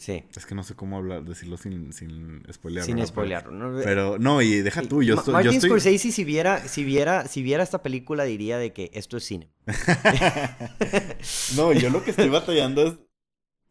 [0.05, 0.23] Sí.
[0.35, 2.85] Es que no sé cómo hablar, decirlo sin, sin spoilear.
[2.85, 3.49] Sin spoilear.
[3.83, 7.63] Pero, no, y deja tú, yo, estoy, Martin Scorsese si viera, si, viera, si viera
[7.63, 9.49] esta película diría de que esto es cine.
[11.55, 12.93] no, yo lo que estoy batallando es...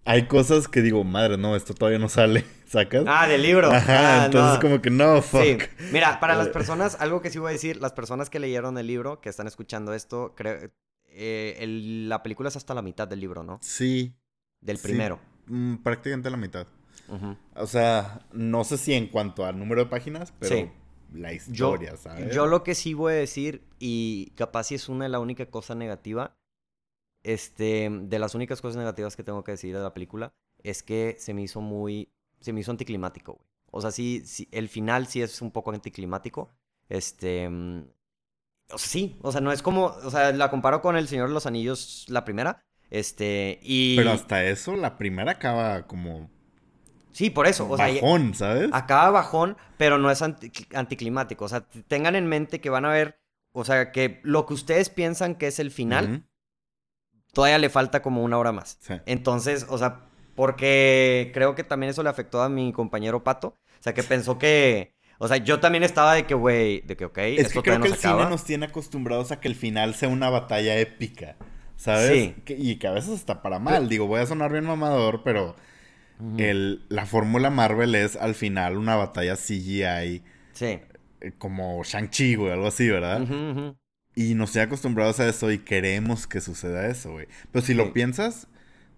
[0.07, 3.05] Hay cosas que digo, madre, no, esto todavía no sale, ¿sacas?
[3.07, 3.70] Ah, del libro.
[3.70, 5.40] Ajá, ah, entonces como que no, fuck.
[5.40, 5.57] Sí.
[5.92, 8.88] Mira, para las personas, algo que sí voy a decir, las personas que leyeron el
[8.88, 10.68] libro, que están escuchando esto, creo...
[11.16, 11.64] Eh,
[12.09, 13.61] la película es hasta la mitad del libro, ¿no?
[13.62, 14.16] Sí.
[14.61, 15.20] Del primero.
[15.46, 16.66] Mm, prácticamente la mitad.
[17.54, 20.72] O sea, no sé si en cuanto al número de páginas, pero
[21.12, 22.35] la historia, yo, ¿sabes?
[22.35, 25.46] Yo lo que sí voy a decir, y capaz si es una de la única
[25.46, 26.35] cosa negativa,
[27.22, 31.16] este, de las únicas cosas negativas que tengo que decir de la película, es que
[31.18, 32.09] se me hizo muy,
[32.40, 33.48] se me hizo anticlimático, güey.
[33.70, 36.48] O sea, sí, sí, el final sí es un poco anticlimático.
[36.88, 41.09] Este, o sea, sí, o sea, no es como, o sea, la comparo con El
[41.09, 43.97] Señor de los Anillos, la primera, este, y...
[43.97, 46.31] Pero hasta eso, la primera acaba como...
[47.12, 47.70] Sí, por eso.
[47.70, 48.70] O bajón, ¿sabes?
[48.73, 51.44] Acaba bajón, pero no es anticlimático.
[51.44, 53.20] O sea, tengan en mente que van a ver,
[53.53, 56.27] o sea, que lo que ustedes piensan que es el final,
[57.33, 58.81] todavía le falta como una hora más.
[59.07, 63.49] Entonces, o sea, porque creo que también eso le afectó a mi compañero Pato.
[63.49, 64.92] O sea, que pensó que...
[65.18, 67.88] O sea, yo también estaba de que, güey, de que, ok, es que creo que
[67.88, 71.37] el cine nos tiene acostumbrados a que el final sea una batalla épica.
[71.77, 72.35] ¿Sabes?
[72.47, 72.55] Sí.
[72.57, 73.89] y que a veces está para mal.
[73.89, 75.57] Digo, voy a sonar bien mamador, pero
[76.39, 80.23] el, la fórmula Marvel es al final una batalla CGI.
[80.53, 80.81] Sí.
[81.21, 83.75] Eh, como Shang-Chi, güey, algo así, ¿verdad?
[84.15, 87.27] Y nos tiene acostumbrados a eso y queremos que suceda eso, güey.
[87.51, 88.47] Pero si lo piensas,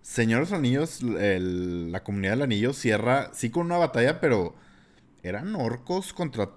[0.06, 4.54] Señores Anillos, la comunidad del anillo cierra, sí con una batalla, pero
[5.24, 6.50] eran orcos contra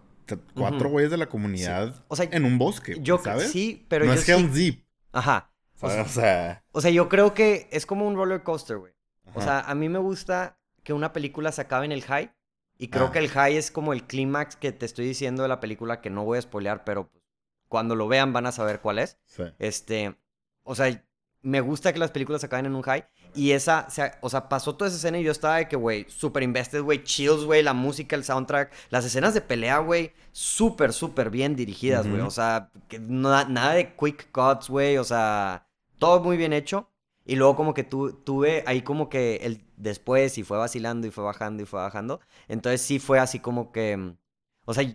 [0.53, 3.51] cuatro güeyes de la comunidad o sea, en un bosque, yo, ¿sabes?
[3.51, 4.83] Sí, pero no es Helm's Deep.
[5.11, 5.48] Ajá.
[5.81, 8.93] O sea, o sea, yo creo que es como un roller coaster, güey.
[9.33, 12.33] O sea, a mí me gusta que una película se acabe en el high.
[12.77, 13.11] Y creo ah.
[13.11, 16.09] que el high es como el clímax que te estoy diciendo de la película que
[16.09, 17.11] no voy a spoilear, pero
[17.67, 19.17] cuando lo vean van a saber cuál es.
[19.25, 19.43] Sí.
[19.59, 20.15] Este,
[20.63, 21.03] o sea,
[21.41, 23.05] me gusta que las películas se acaben en un high.
[23.35, 23.87] Y esa,
[24.21, 27.03] o sea, pasó toda esa escena y yo estaba de que, güey, super invested, güey,
[27.03, 32.07] chills, güey, la música, el soundtrack, las escenas de pelea, güey, súper, súper bien dirigidas,
[32.07, 32.21] güey.
[32.21, 35.67] O sea, que nada de quick cuts, güey, o sea,
[35.99, 36.89] todo muy bien hecho.
[37.25, 41.11] Y luego como que tu, tuve ahí como que el después y fue vacilando y
[41.11, 42.21] fue bajando y fue bajando.
[42.47, 44.17] Entonces sí fue así como que, mm,
[44.65, 44.91] o sea,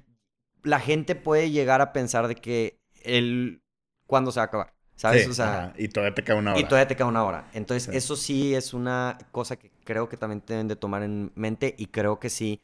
[0.65, 3.63] la gente puede llegar a pensar de que el,
[4.07, 4.75] ¿cuándo se va a acabar?
[4.97, 5.29] ¿Sabes?
[5.29, 6.61] o sea, y todavía te queda una hora.
[6.61, 7.51] Y todavía te queda una hora.
[7.53, 11.75] Entonces eso sí es una cosa que creo que también deben de tomar en mente
[11.79, 12.63] y creo que sí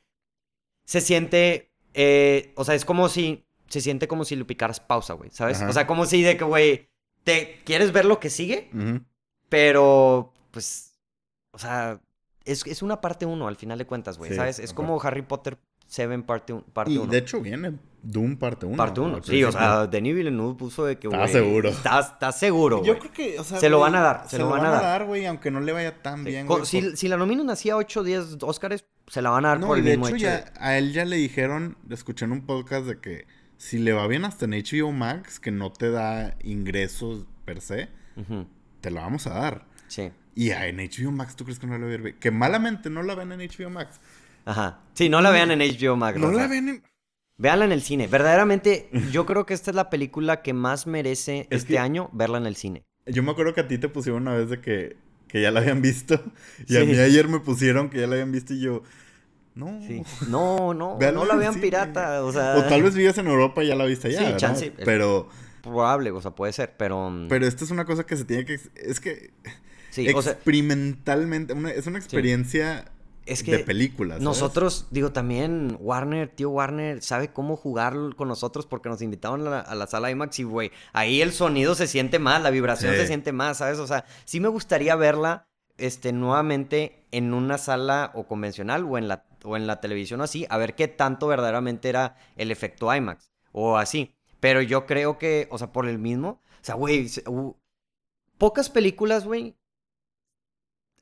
[0.84, 5.14] se siente, eh, o sea, es como si, se siente como si le picaras pausa,
[5.14, 5.62] güey, ¿sabes?
[5.62, 6.89] O sea, como si de que, güey,
[7.24, 8.70] te quieres ver lo que sigue,
[9.48, 10.94] pero pues,
[11.52, 12.00] o sea,
[12.44, 14.58] es, es una parte uno al final de cuentas, güey, ¿sabes?
[14.58, 16.64] Es como Harry Potter 7 parte 1.
[16.86, 18.76] y de hecho viene Doom parte 1.
[18.76, 21.20] Parte 1, sí, o sea, Denis Villeneuve puso de que, güey.
[21.20, 21.68] Está seguro.
[21.68, 24.64] Está, seguro, Yo creo que, o sea, se lo van a dar, se, lo van,
[24.64, 26.64] a dar, güey, aunque no le vaya tan bien, güey.
[26.64, 29.60] Si, si, la nominan así a 8 o 10 Oscars, se la van a dar
[29.60, 30.24] No, por el de mismo hecho hecho.
[30.26, 33.26] ya, de- a él ya le dijeron, escuché en un podcast de que
[33.60, 37.90] si le va bien hasta en HBO Max, que no te da ingresos per se,
[38.80, 39.66] te la vamos a dar.
[39.86, 40.10] Sí.
[40.34, 42.14] Y a, en HBO Max, ¿tú crees que no la ver?
[42.14, 44.00] Que malamente no la ven en HBO Max.
[44.46, 44.80] Ajá.
[44.94, 46.18] Sí, no la vean en HBO Max.
[46.18, 46.82] No la ven en...
[47.36, 48.06] Véanla en el cine.
[48.06, 52.08] Verdaderamente, yo creo que esta es la película que más merece Es este que- año
[52.14, 52.82] verla en el cine.
[53.04, 54.96] Yo me acuerdo que a ti te pusieron una vez de que,
[55.28, 56.22] que ya la habían visto.
[56.66, 58.82] Y a mí ayer me pusieron que ya la habían visto y yo...
[59.54, 59.80] No.
[59.86, 60.02] Sí.
[60.28, 62.24] No, no, no la vean pirata.
[62.24, 64.38] O sea, O tal vez vivías en Europa y ya la viste allá, Sí, ¿verdad?
[64.38, 64.72] chance.
[64.84, 65.28] Pero,
[65.62, 67.10] probable, o sea, puede ser, pero.
[67.10, 68.58] mm, pero esta es una cosa que se tiene que...
[68.76, 69.30] Es que
[69.90, 72.86] sí, o sea, experimentalmente, una- es una experiencia
[73.26, 74.14] es que de películas.
[74.16, 74.24] ¿sabes?
[74.24, 79.50] nosotros, digo, también Warner, tío Warner, sabe cómo jugar con nosotros porque nos invitaron a
[79.50, 82.92] la, a la sala IMAX y, güey, ahí el sonido se siente más, la vibración
[82.94, 83.00] Sí.
[83.00, 83.78] se siente más, ¿sabes?
[83.78, 85.44] O sea, sí me gustaría verla,
[85.76, 90.24] este, nuevamente en una sala o convencional o en la, o en la televisión o
[90.24, 94.14] así, a ver qué tanto verdaderamente era el efecto IMAX o así.
[94.40, 97.24] Pero yo creo que, o sea, por el mismo, o sea, güey, se-
[98.38, 99.56] pocas películas, güey,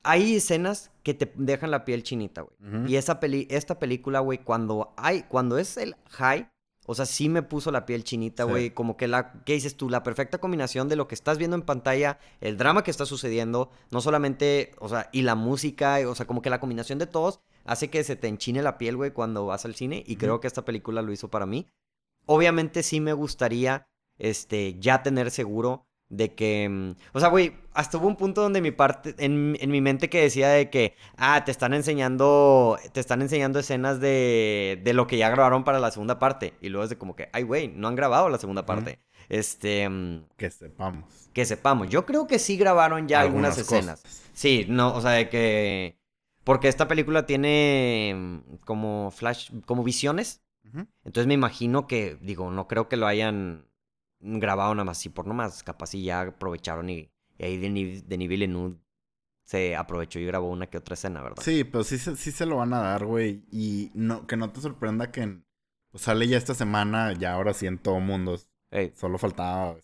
[0.02, 2.56] hay escenas que te dejan la piel chinita, güey.
[2.90, 6.50] Y esa peli esta película, güey, cuando hay, cuando es el high,
[6.90, 8.48] o sea, sí me puso la piel chinita, Sí.
[8.50, 8.70] güey.
[8.70, 9.90] Como que la, ¿qué dices tú?
[9.90, 13.70] La perfecta combinación de lo que estás viendo en pantalla, el drama que está sucediendo,
[13.90, 17.40] no solamente, o sea, y la música, o sea, como que la combinación de todos
[17.66, 20.02] hace que se te enchine la piel, güey, cuando vas al cine.
[20.06, 21.68] Y creo que esta película lo hizo para mí.
[22.24, 23.86] Obviamente sí me gustaría,
[24.18, 28.60] este, ya tener seguro de que, mm, o sea, güey, hasta hubo un punto donde
[28.60, 33.00] mi parte, en, en mi mente que decía de que, ah, te están enseñando, te
[33.00, 36.54] están enseñando escenas de, de lo que ya grabaron para la segunda parte.
[36.60, 39.00] Y luego es de como que, ay, güey, no han grabado la segunda parte.
[39.28, 41.30] Este, mm, Que sepamos.
[41.34, 41.88] que sepamos.
[41.88, 44.00] Yo creo que sí grabaron ya algunas, escenas.
[44.02, 44.22] cosas.
[44.32, 45.98] Sí, no, o sea, de que,
[46.44, 50.42] porque esta película tiene mm, como flash, como visiones.
[51.02, 53.67] Entonces me imagino que, digo, no creo que lo hayan
[54.20, 55.62] grabado nada más así por nomás.
[55.62, 58.76] Capaz si ya aprovecharon y, y ahí Denis, Denis Villeneuve
[59.44, 61.42] se aprovechó y grabó una que otra escena, ¿verdad?
[61.42, 63.42] Sí, pero sí, se- sí se lo van a dar, güey.
[63.50, 65.38] Y no, que no te sorprenda que
[65.90, 68.38] pues, sale ya esta semana, ya ahora sí en todo mundo.
[68.70, 69.76] Ey, Solo faltaba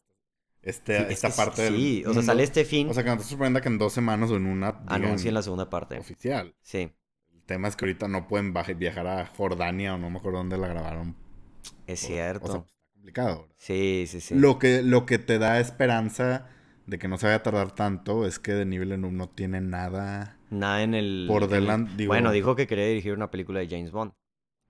[0.63, 3.03] este, sí, esta es que parte del Sí, o sea, sale este fin, O sea,
[3.05, 5.99] que no te sorprenda que en dos semanas o en una anuncien la segunda parte.
[5.99, 6.55] oficial.
[6.63, 6.91] Sí,
[7.33, 10.59] El tema es que ahorita no pueden viajar a Jordania o no me acuerdo dónde
[10.59, 11.17] la grabaron.
[11.87, 12.45] es O- cierto.
[12.47, 12.65] O sea,
[13.05, 13.41] complicado.
[13.43, 13.55] ¿verdad?
[13.59, 14.35] sí, sí, sí.
[14.35, 16.47] Lo, que, lo que te da esperanza
[16.87, 20.39] de que no se vaya a tardar tanto es que de nivel no tiene nada
[20.51, 21.25] Nada en el...
[21.29, 22.07] por el- delante.
[22.07, 24.13] Bueno, dijo que quería dirigir una película de James Bond.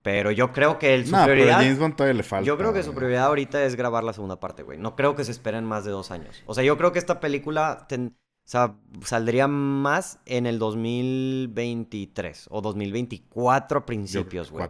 [0.01, 1.59] Pero yo creo que el, su No, pero a prioridad...
[1.61, 2.45] James Bond todavía le falta.
[2.45, 4.77] Yo creo que su prioridad ahorita es grabar la segunda parte, güey.
[4.77, 6.43] No creo que se esperen más de dos años.
[6.45, 12.47] O sea, yo creo que esta película ten- o sea, saldría más en el 2023
[12.51, 14.67] o 2024 a principios, güey.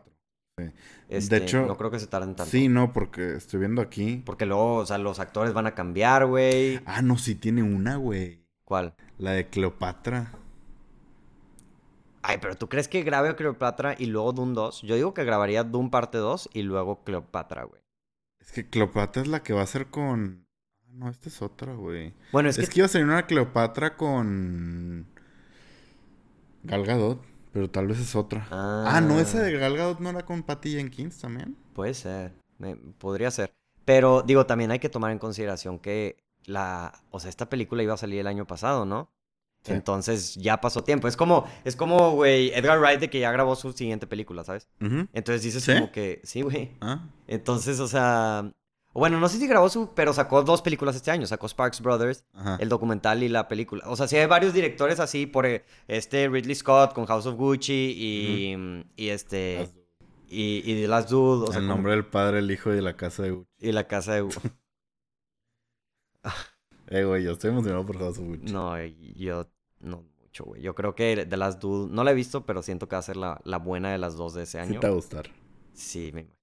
[0.57, 0.65] Sí.
[1.09, 2.49] Este, de hecho, no creo que se tarden tanto.
[2.51, 4.23] Sí, no, porque estoy viendo aquí.
[4.25, 6.79] Porque luego, o sea, los actores van a cambiar, güey.
[6.85, 8.43] Ah, no, sí tiene una, güey.
[8.63, 8.95] ¿Cuál?
[9.17, 10.31] La de Cleopatra.
[12.23, 14.81] Ay, pero ¿tú crees que grabe Cleopatra y luego Doom 2?
[14.81, 17.81] Yo digo que grabaría Doom parte 2 y luego Cleopatra, güey.
[18.39, 20.47] Es que Cleopatra es la que va a ser con.
[20.87, 22.13] Ah, No, esta es otra, güey.
[22.31, 22.73] Bueno, Es, es, que...
[22.73, 22.79] que...
[22.79, 25.05] iba a salir una Cleopatra con.
[26.63, 27.23] Gal Gadot,
[27.55, 28.45] pero tal vez es otra.
[28.51, 31.55] Ah, no, esa de Gal Gadot no era con Patty Jenkins también.
[31.73, 33.53] Puede ser, me- podría ser.
[33.85, 37.93] Pero digo, también hay que tomar en consideración que la, o sea, esta película iba
[37.93, 39.09] a salir el año pasado, ¿no?
[39.63, 39.71] Sí.
[39.71, 41.07] Entonces ya pasó tiempo.
[41.07, 44.67] Es como, es como, güey, Edgar Wright de que ya grabó su siguiente película, ¿sabes?
[44.81, 45.73] Entonces dices ¿Sí?
[45.75, 46.71] como que, sí, güey.
[46.81, 48.51] Ah, Entonces, o sea,
[48.99, 51.27] bueno, no sé si grabó su, pero sacó dos películas este año.
[51.27, 52.57] Sacó Sparks Brothers, ajá.
[52.59, 53.83] el documental y la película.
[53.87, 57.35] O sea, sí hay varios directores así, por eh, este Ridley Scott con House of
[57.35, 58.55] Gucci y,
[58.95, 59.69] y este,
[60.27, 61.43] y, y The Last Dude.
[61.43, 63.49] O sea, el como- nombre del padre, el hijo y de la casa de Gucci.
[63.59, 64.27] y la casa de...
[66.87, 68.53] Eh, güey, yo estoy emocionado por House of Gucci.
[68.53, 68.75] No,
[69.17, 69.47] yo
[69.79, 70.61] no mucho, güey.
[70.61, 73.03] Yo creo que de las Dude, no la he visto, pero siento que va a
[73.03, 74.79] ser la, la buena de las dos de ese Sí año.
[74.79, 75.29] te va a gustar.
[75.73, 76.35] Sí, me imagino.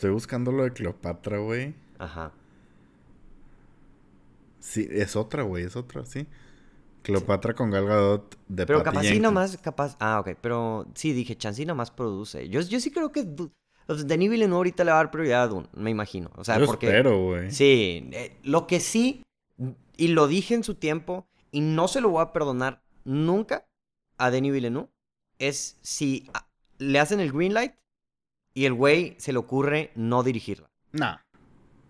[0.00, 1.74] Estoy buscando lo de Cleopatra, güey.
[1.98, 2.32] Ajá.
[4.58, 6.26] Sí, es otra, güey, es otra, sí.
[7.02, 9.96] Cleopatra con Gal Gadot de Pero Patty capaz sí nomás, capaz...
[10.00, 10.38] Ah, ok.
[10.40, 12.48] Pero sí, dije, Chansey nomás produce.
[12.48, 13.26] Yo, yo sí creo que...
[13.88, 16.30] Denis Villeneuve ahorita le va a dar prioridad a Dune, me imagino.
[16.36, 16.86] O sea, Yo porque...
[16.86, 17.50] espero, güey.
[17.50, 19.22] Sí, eh, lo que sí,
[19.98, 23.66] y lo dije en su tiempo, y no se lo voy a perdonar nunca
[24.16, 24.88] a Denis Villeneuve,
[25.38, 26.26] es si
[26.78, 27.74] le hacen el green light
[28.54, 30.68] y el güey se le ocurre no dirigirla.
[30.92, 31.16] Nah,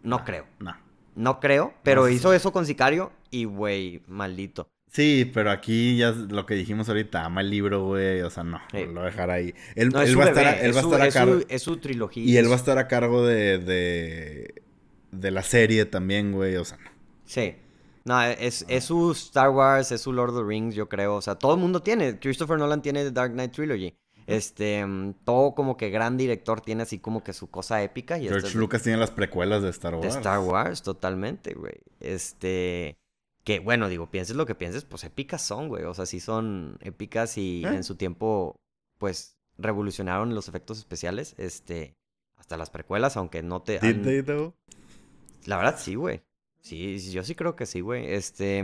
[0.03, 0.47] No creo.
[0.61, 0.77] nah.
[1.17, 2.15] No creo, pero No sé.
[2.15, 4.69] hizo eso con Sicario y, güey, maldito.
[4.93, 8.61] Sí, pero aquí ya lo que dijimos ahorita, ama el libro, güey, o sea, no,
[8.73, 8.87] Sí.
[8.87, 9.55] lo voy a dejar ahí.
[9.77, 11.41] Él, No, él va a estar, él es va a estar a es cargo.
[11.41, 12.25] su- es su trilogía.
[12.25, 14.63] Y él va a es- estar a cargo de, de,
[15.13, 16.91] de la serie también, güey, o sea, no.
[17.25, 17.55] Sí.
[18.05, 21.17] No, es, es su Star Wars, es su Lord of the Rings, yo creo.
[21.17, 22.19] O sea, todo el mundo tiene.
[22.19, 23.95] Christopher Nolan tiene The Dark Knight Trilogy.
[24.31, 28.19] Este, mm, todo como que gran director tiene así como que su cosa épica.
[28.19, 30.17] Y George Lucas tiene las precuelas de Star de Wars.
[30.17, 31.75] Star Wars, totalmente, güey.
[32.01, 32.97] Este,
[33.45, 35.85] que bueno, digo, pienses lo que pienses, pues épicas son, güey.
[35.85, 37.69] O sea, sí son épicas y ¿Eh?
[37.69, 38.61] en su tiempo,
[38.99, 41.35] pues, revolucionaron los efectos especiales.
[41.39, 41.97] Este,
[42.37, 43.79] hasta las precuelas, aunque no te...
[43.81, 44.55] Did han- they, though?
[45.47, 46.23] la verdad, sí, güey.
[46.61, 48.13] Sí, sí, yo sí creo que sí, güey.
[48.13, 48.63] Este.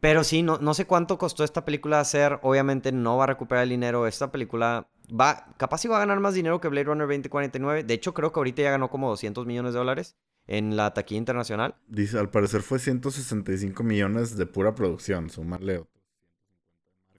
[0.00, 2.38] Pero sí, no, no sé cuánto costó esta película hacer.
[2.42, 4.06] Obviamente no va a recuperar el dinero.
[4.06, 5.46] Esta película va.
[5.56, 7.82] Capaz sí va a ganar más dinero que Blade Runner 2049.
[7.84, 11.18] De hecho, creo que ahorita ya ganó como 200 millones de dólares en la taquilla
[11.18, 11.74] internacional.
[11.88, 15.84] Dice, al parecer fue 165 millones de pura producción, sumarle.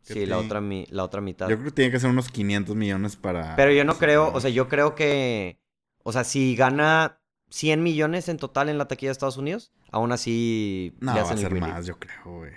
[0.03, 1.49] Sí, la otra, mi- la otra mitad.
[1.49, 3.57] Yo creo que tiene que ser unos 500 millones para...
[3.57, 5.59] Pero yo no creo, o sea, yo creo que.
[6.03, 10.13] O sea, si gana 100 millones en total en la taquilla de Estados Unidos, aún
[10.13, 10.95] así.
[11.01, 12.53] No, le va a ser más, yo creo, güey.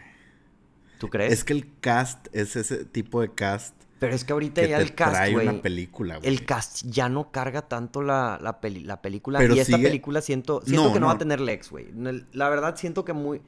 [1.01, 1.33] ¿Tú crees?
[1.33, 4.77] Es que el cast es ese tipo de cast Pero es que ahorita que ya
[4.77, 6.29] te el cast, trae una película, güey.
[6.29, 9.39] El cast ya no carga tanto la, la, peli- la película.
[9.41, 11.87] Pero y esta película siento, siento No, que no, va a tener legs, güey.
[12.33, 13.41] La verdad siento que muy...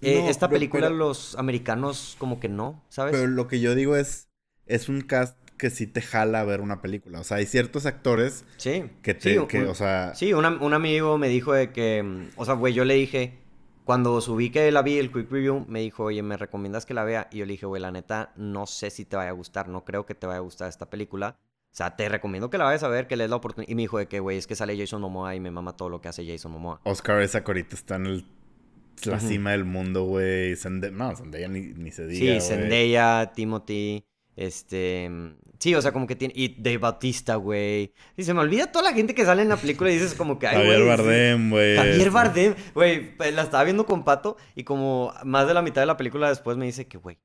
[0.00, 3.14] eh, No, esta película pero- los americanos como que no, ¿sabes?
[3.16, 4.28] Pero lo que yo digo es,
[4.66, 7.18] es un cast que sí te jala a ver una película.
[7.20, 8.84] O sea, hay ciertos actores sí.
[9.02, 12.02] que te, sí, que, un- o sea, Sí, un, un amigo me dijo de que...
[12.02, 13.38] mm, O sea, güey, yo le dije...
[13.86, 17.04] Cuando subí que la vi, el quick review, me dijo, oye, ¿me recomiendas que la
[17.04, 17.28] vea?
[17.30, 19.68] Y yo le dije, güey, la neta, no sé si te vaya a gustar.
[19.68, 21.38] No creo que te vaya a gustar esta película.
[21.70, 23.70] O sea, te recomiendo que la vayas a ver, que le des la oportunidad.
[23.70, 25.88] Y me dijo de que, güey, es que sale Jason Momoa y me mama todo
[25.88, 26.80] lo que hace Jason Momoa.
[26.82, 28.26] Oscar Isaac ahorita está en el,
[29.04, 30.54] la cima del mundo, güey.
[30.56, 32.46] Zende- no, Zendaya ni, ni se diga, Sí.
[32.48, 35.08] Zendaya, Timothy, este...
[35.58, 36.32] Sí, o sea, como que tiene...
[36.36, 37.92] Y Dave Bautista, güey.
[38.16, 40.38] Y se me olvida toda la gente que sale en la película y dices como
[40.38, 40.46] que...
[40.46, 40.84] Ay, Javier.
[40.86, 41.76] Bardem, güey.
[41.76, 45.80] Javier Bardem, güey, pues, la estaba viendo con Pato y como más de la mitad
[45.82, 47.18] de la película después me dice que, güey,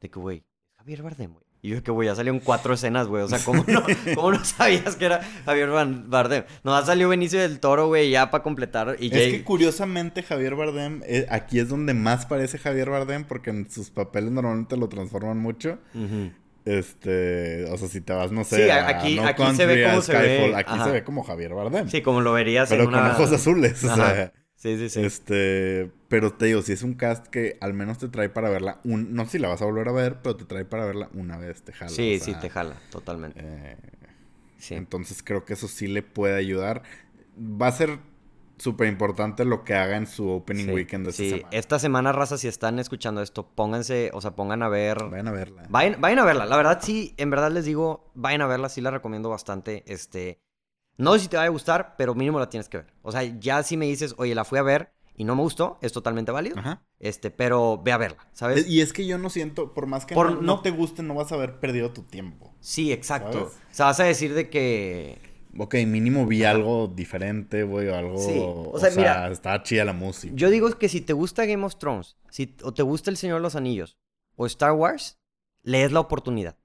[0.00, 0.44] de que, güey,
[0.78, 1.44] Javier Bardem, güey.
[1.62, 3.22] Y yo que, güey, ya salieron cuatro escenas, güey.
[3.22, 3.82] O sea, ¿cómo no,
[4.14, 5.68] ¿cómo no sabías que era Javier
[6.06, 6.44] Bardem?
[6.64, 8.96] No, salió Benicio del Toro, güey, ya para completar.
[8.98, 13.24] Y Es Jay- que curiosamente Javier Bardem, eh, aquí es donde más parece Javier Bardem
[13.24, 15.78] porque en sus papeles normalmente lo transforman mucho.
[15.94, 16.32] Ujú.
[16.64, 19.84] Este, o sea, si te vas, no sé, Sí, a aquí- No aquí se ve
[19.84, 20.84] cómo se ve, aquí ajá.
[20.84, 21.88] se ve como Javier Bardem.
[21.88, 22.98] Sí, como lo verías pero en una...
[23.02, 24.14] con ojos azules, o Ajá.
[24.14, 25.00] sea, Sí, sí, sí.
[25.02, 28.78] este, pero te digo, si es un cast que al menos te trae para verla,
[28.84, 31.08] un, no sé si la vas a volver a ver, pero te trae para verla
[31.14, 31.90] una vez, te jala.
[31.90, 33.40] sí, o sí, te jala, totalmente.
[33.42, 33.76] eh,
[34.58, 34.74] Sí.
[34.74, 36.82] Entonces creo que eso sí le puede ayudar.
[37.40, 37.98] Va a ser
[38.60, 41.24] súper importante lo que haga en su opening Sí, weekend de sí.
[41.24, 41.56] esta semana.
[41.58, 44.98] Esta semana, raza, si están escuchando esto, pónganse, o sea, pongan a ver...
[45.10, 45.62] Vayan a verla.
[45.68, 46.46] Vayan, vayan a verla.
[46.46, 49.82] La verdad, sí, en verdad les digo, vayan a verla, sí la recomiendo bastante.
[49.86, 50.40] Este,
[50.96, 52.92] no sé si te va a gustar, pero mínimo la tienes que ver.
[53.02, 55.78] O sea, ya si me dices, oye, la fui a ver y no me gustó,
[55.82, 56.58] es totalmente válido.
[56.58, 56.82] Ajá.
[56.98, 58.58] Este, pero ve a verla, ¿sabes?
[58.58, 60.70] Es- Y es que yo no siento, por más que Por- no, no no- te
[60.70, 62.54] guste, no vas a haber perdido tu tiempo.
[62.60, 63.32] Sí, exacto.
[63.38, 63.52] ¿Sabes?
[63.54, 65.29] O sea, vas a decir de que.
[65.58, 68.18] Ok, mínimo vi algo diferente, güey, o algo...
[68.18, 70.32] Sí, O o sea, sea, mira, estaba chida la música.
[70.36, 73.38] Yo digo que si te gusta Game of Thrones, si, o te gusta El Señor
[73.38, 73.98] de los Anillos,
[74.36, 75.18] o Star Wars,
[75.62, 76.56] lees la oportunidad.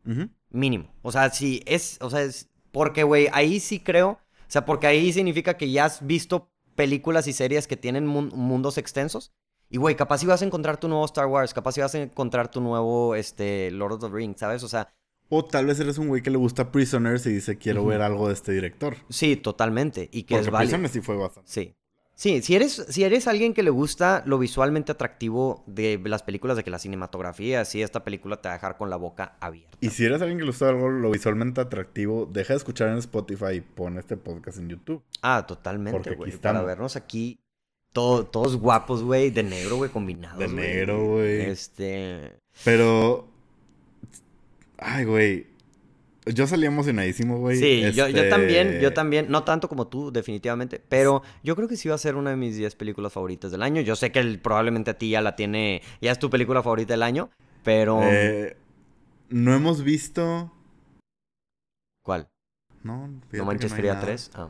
[0.51, 0.93] Mínimo.
[1.01, 4.87] O sea, si es, o sea, es, porque, güey, ahí sí creo, o sea, porque
[4.87, 9.31] ahí significa que ya has visto películas y series que tienen mun- mundos extensos.
[9.69, 12.01] Y, güey, capaz si vas a encontrar tu nuevo Star Wars, capaz si vas a
[12.03, 14.61] encontrar tu nuevo, este, Lord of the Rings, ¿sabes?
[14.63, 14.93] O sea,
[15.29, 18.27] O tal vez eres un güey que le gusta Prisoners y dice, quiero ver algo
[18.27, 18.95] de este director.
[19.09, 20.09] sí, totalmente.
[20.11, 20.69] Y que Porque es válido.
[20.71, 21.49] Prisoners sí fue bastante.
[21.51, 21.75] Sí.
[22.17, 26.55] Sí, si eres, si eres alguien que le gusta lo visualmente atractivo de las películas,
[26.55, 29.77] de que la cinematografía, sí, esta película te va a dejar con la boca abierta.
[29.81, 32.99] Y si eres alguien que le gusta algo lo visualmente atractivo, deja de escuchar en
[32.99, 35.03] Spotify y pon este podcast en YouTube.
[35.21, 36.29] Ah, Porque totalmente, aquí güey.
[36.31, 36.59] estamos.
[36.61, 37.41] Para vernos aquí
[37.91, 40.39] todo- todos guapos, güey, de negro, güey, combinados.
[40.39, 41.41] De negro, güey.
[41.41, 42.31] Este.
[42.63, 43.27] Pero.
[44.87, 45.47] Ay, güey.
[46.27, 47.57] Yo salí emocionadísimo, güey.
[47.57, 51.67] Sí, yo, yo Este, también, yo también, no tanto como tú, definitivamente, pero yo creo
[51.67, 53.81] que sí va a ser una de mis 10 películas favoritas del año.
[53.81, 56.93] Yo sé que el- probablemente a ti ya la tiene, ya es tu película favorita
[56.93, 57.29] del año,
[57.63, 57.99] pero...
[58.03, 58.57] eh,
[59.29, 60.51] no hemos visto.
[62.03, 62.27] ¿Cuál?
[62.83, 64.05] No, ¿No Manches Fría nada.
[64.05, 64.31] 3?
[64.35, 64.49] Ah.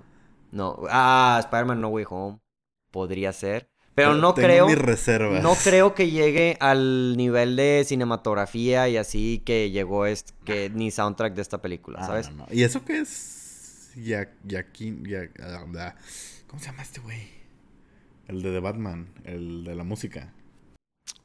[0.51, 0.79] No.
[0.89, 2.39] Ah, Spider-Man No Way Home.
[2.91, 3.67] Podría ser.
[3.95, 4.67] Pero no Tengo creo.
[4.67, 5.41] mis reservas.
[5.41, 10.91] No creo que llegue al nivel de cinematografía y así que llegó este, que ni
[10.91, 12.29] soundtrack de esta película, Ah, ¿sabes?
[12.29, 12.47] no, no.
[12.51, 13.91] ¿Y eso qué es?
[13.95, 15.95] Ya, Yaquín, ya, ah, ah,
[16.47, 17.29] ¿Cómo se llama este güey?
[18.27, 20.33] El de The Batman, el de la música.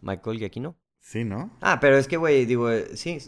[0.01, 0.77] Michael Giacchino.
[1.01, 1.51] Sí, ¿no?
[1.61, 3.19] Ah, pero es que, güey, digo, eh, sí.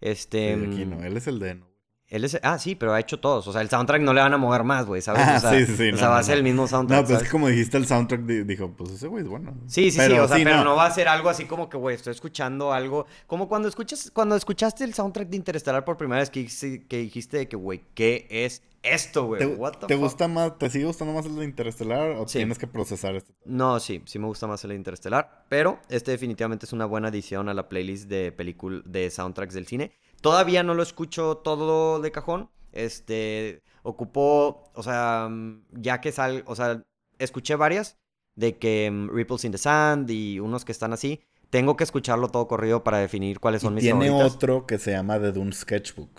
[0.00, 0.56] Este.
[0.56, 1.04] Mm, no.
[1.04, 1.60] Él es el de...
[2.08, 2.38] Él es.
[2.42, 3.46] Ah, sí, pero ha hecho todos.
[3.48, 5.22] O sea, el soundtrack no le van a mover más, güey, ¿sabes?
[5.26, 6.38] Ah, o sea, sí, sí, O no, sea, va no, a ser no.
[6.38, 7.02] el mismo soundtrack.
[7.02, 9.54] No, pues es como dijiste el soundtrack, di- dijo, pues ese güey es bueno.
[9.66, 10.74] Sí, sí, sí, Pero o sea, sí, pero no.
[10.74, 13.04] va a ser algo así como que, güey, estoy escuchando algo.
[13.26, 17.46] Como cuando escuchas, cuando escuchaste el soundtrack de Interestelar por primera vez que, dijiste de
[17.48, 19.40] que, güey, ¿qué es esto, güey?
[19.40, 20.02] ¿Te, What the te fuck?
[20.04, 22.38] gusta más, te sigue gustando más el de Interestelar o Sí.
[22.38, 23.34] tienes que procesar este?
[23.44, 27.08] No, sí, sí me gusta más el de Interestelar, pero este definitivamente es una buena
[27.08, 29.92] adición a la playlist de película de soundtracks del cine.
[30.20, 32.50] Todavía no lo escucho todo de cajón.
[32.72, 36.82] Este, ocupó, o sea, mm, ya que sal, o sea,
[37.18, 37.96] escuché varias
[38.36, 41.20] de que mm, Ripples in the Sand y unos que están así.
[41.50, 44.34] Tengo que escucharlo todo corrido para definir cuáles son Y mis tiene favoritas.
[44.36, 46.10] otro que se llama The Dune Sketchbook,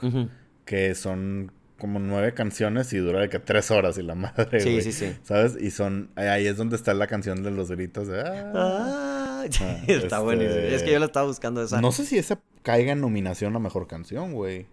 [0.66, 4.82] que son como nueve canciones y dura de que tres horas y la madre, Sí,
[4.82, 5.16] sí, sí.
[5.24, 5.56] ¿Sabes?
[5.62, 8.20] Y son, ahí es donde está la canción de los gritos de...
[8.22, 8.52] "Ah".
[8.56, 9.46] Ah, Ah,
[9.88, 10.56] está este- buenísimo.
[10.60, 11.82] Es que yo la estaba buscando esa.
[11.82, 14.68] No sé si esa caiga en nominación a mejor canción, güey.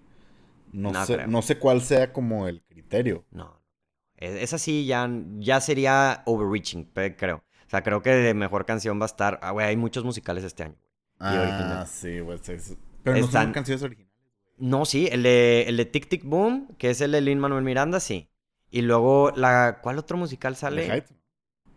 [0.72, 1.26] No, No sé, creo.
[1.28, 3.24] no sé cuál sea como el criterio.
[3.30, 3.60] No.
[4.16, 5.08] Es- Esa sí ya,
[5.38, 6.84] ya sería overreaching,
[7.16, 7.36] creo.
[7.66, 9.38] O sea, creo que de mejor canción va a estar.
[9.42, 10.76] Ah, güey, hay muchos musicales este año.
[11.18, 12.38] Ah, sí, güey.
[13.02, 14.12] Pero no Están- son canciones originales.
[14.58, 17.62] No, sí, el de, el de Tic Tic Boom, que es el de Lin Manuel
[17.62, 18.30] Miranda, sí.
[18.70, 20.82] Y luego, la, ¿cuál otro musical sale?
[20.86, 21.14] The Heights.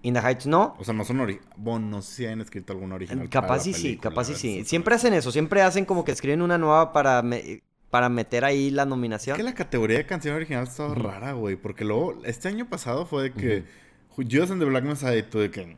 [0.01, 0.75] In the Heights, no.
[0.79, 1.53] O sea, no son originales.
[1.57, 3.27] Bueno, no sé si hayan escrito alguna original.
[3.29, 6.57] Capaz la sí, capaz a sí, Siempre hacen eso, siempre hacen como que escriben una
[6.57, 9.35] nueva para, me- para meter ahí la Es nominación.
[9.35, 11.01] que la categoría de canción original estaba Ujú.
[11.01, 11.55] rara, güey.
[11.57, 13.63] Porque luego, este año pasado fue de que.
[14.15, 15.77] Judas and the Black Messiah, y tú de que.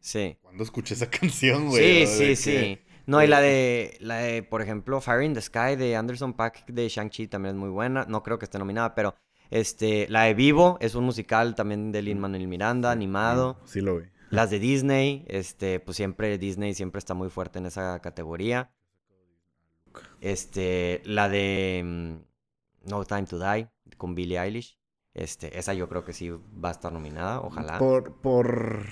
[0.00, 0.36] Sí.
[0.42, 2.06] ¿Cuándo escuché esa canción, güey?
[2.06, 2.50] Sí, sí, sí.
[2.52, 6.34] que- No, y la de, la de, por ejemplo, Fire in the Sky de Anderson
[6.34, 8.04] Paak de Shang-Chi también es muy buena.
[8.08, 9.14] No creo que esté nominada, pero
[9.50, 13.60] este, la de Vivo es un musical también de Lin Manuel Miranda, animado.
[13.64, 14.06] Sí, lo vi.
[14.30, 18.70] Las de Disney, este, pues siempre Disney siempre está muy fuerte en esa categoría.
[20.20, 24.78] Este, la de mm, No Time to Die con Billie Eilish.
[25.14, 27.78] Este, esa yo creo que sí va a estar nominada, ojalá.
[27.78, 28.86] Por, por...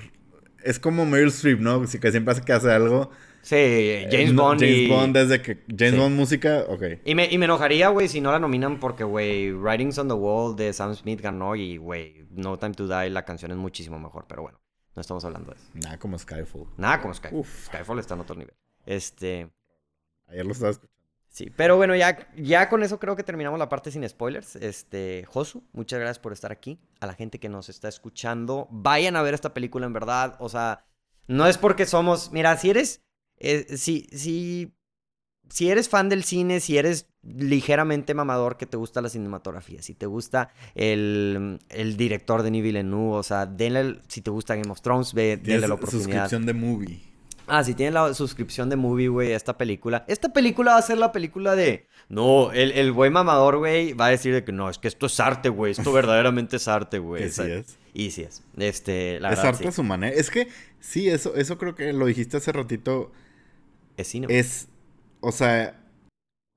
[0.64, 1.80] Es como Meryl Streep, ¿no?
[1.82, 3.11] Que siempre hace que hace algo.
[3.43, 4.89] Sí, James Bond James y...
[4.89, 5.64] Bond, desde que...
[5.68, 5.99] James Sí.
[5.99, 6.82] Bond música, ok.
[7.05, 10.14] Y me, y me enojaría, güey, si no la nominan porque, güey, Writings on the
[10.14, 13.99] Wall de Sam Smith ganó y, güey, No Time to Die, la canción es muchísimo
[13.99, 14.61] mejor, pero bueno,
[14.95, 15.66] no estamos hablando de eso.
[15.74, 16.66] Nada como Skyfall.
[16.76, 17.41] Nada como Skyfall.
[17.41, 17.66] Uf.
[17.66, 18.55] Skyfall está en otro nivel.
[18.84, 19.49] Este,
[20.26, 20.95] Ayer lo estaba escuchando.
[21.28, 24.57] sí, pero bueno, ya, ya con eso creo que terminamos la parte sin spoilers.
[24.57, 26.78] Este, Josu, muchas gracias por estar aquí.
[27.01, 30.49] A la gente que nos está escuchando, vayan a ver esta película en verdad, o
[30.49, 30.84] sea,
[31.28, 33.03] no es porque somos, mira, si eres,
[33.41, 34.72] eh, si, si,
[35.49, 39.95] si eres fan del cine, si eres ligeramente mamador que te gusta la cinematografía, si
[39.95, 44.80] te gusta el, el director de Villeneuve, o sea, denle, si te gusta Game of
[44.80, 46.28] Thrones, ve, denle la oportunidad.
[46.28, 47.09] suscripción de movie.
[47.49, 50.05] Ah, si tienen la suscripción de Movie, güey, esta película.
[50.07, 51.86] Esta película va a ser la película de...
[52.11, 55.07] No, el, el güey mamador, güey, va a decir de que no, es que esto
[55.07, 55.72] es arte, güey.
[55.72, 57.30] Esto verdaderamente es arte, güey.
[57.39, 57.78] Sí es.
[57.95, 58.43] Y sí es.
[58.59, 59.68] Este, la es verdad, arte sí.
[59.68, 60.14] a su manera.
[60.14, 63.12] Es que, sí, eso, eso creo que lo dijiste hace ratito.
[63.99, 64.26] Es cine.
[64.26, 64.38] güey.
[64.38, 64.68] Es,
[65.20, 65.78] o sea,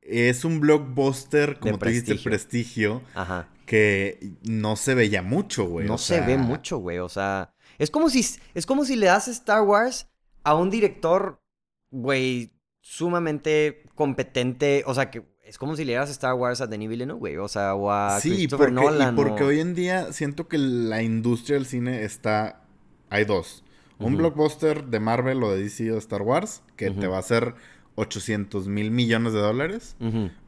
[0.01, 3.01] es un blockbuster, como tú dijiste, prestigio.
[3.13, 3.49] Ajá.
[3.65, 5.87] que no se veía mucho, güey.
[5.87, 6.99] No o se sea, ve mucho, güey.
[6.99, 10.07] O sea, es como si, es como si le das Star Wars
[10.43, 11.41] a un director,
[11.89, 14.83] güey, sumamente competente.
[14.85, 17.37] O sea, que es como si le dieras Star Wars a Denis Villeneuve, güey.
[17.37, 19.15] O sea, o a Sí, Christopher porque, Nolan.
[19.15, 22.63] porque o- hoy en día siento que la industria del cine está...
[23.09, 23.63] Hay dos.
[24.07, 27.53] Un blockbuster de Marvel o de DC o Star Wars, que te va a hacer
[27.95, 29.95] 800 mil millones de dólares.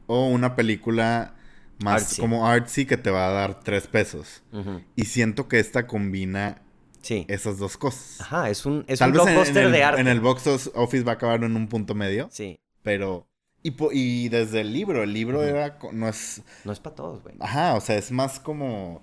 [0.06, 1.34] O una película
[1.82, 2.20] más Artsy.
[2.20, 4.42] como artsy que te va a dar tres pesos.
[4.52, 4.80] ujú.
[4.96, 6.62] Y siento que esta combina
[7.02, 7.26] Sí.
[7.28, 8.20] esas dos cosas.
[8.20, 10.00] Ajá, es un, es Tal un blockbuster de arte.
[10.00, 13.26] en el box office va a acabar en un punto medio, Sí, pero...
[13.62, 15.48] Y, po- y desde el libro, el libro Ujú.
[15.48, 15.78] era...
[15.78, 16.42] co- No es...
[16.64, 17.34] no es para todos, güey.
[17.40, 19.02] Ajá, o sea, es más como...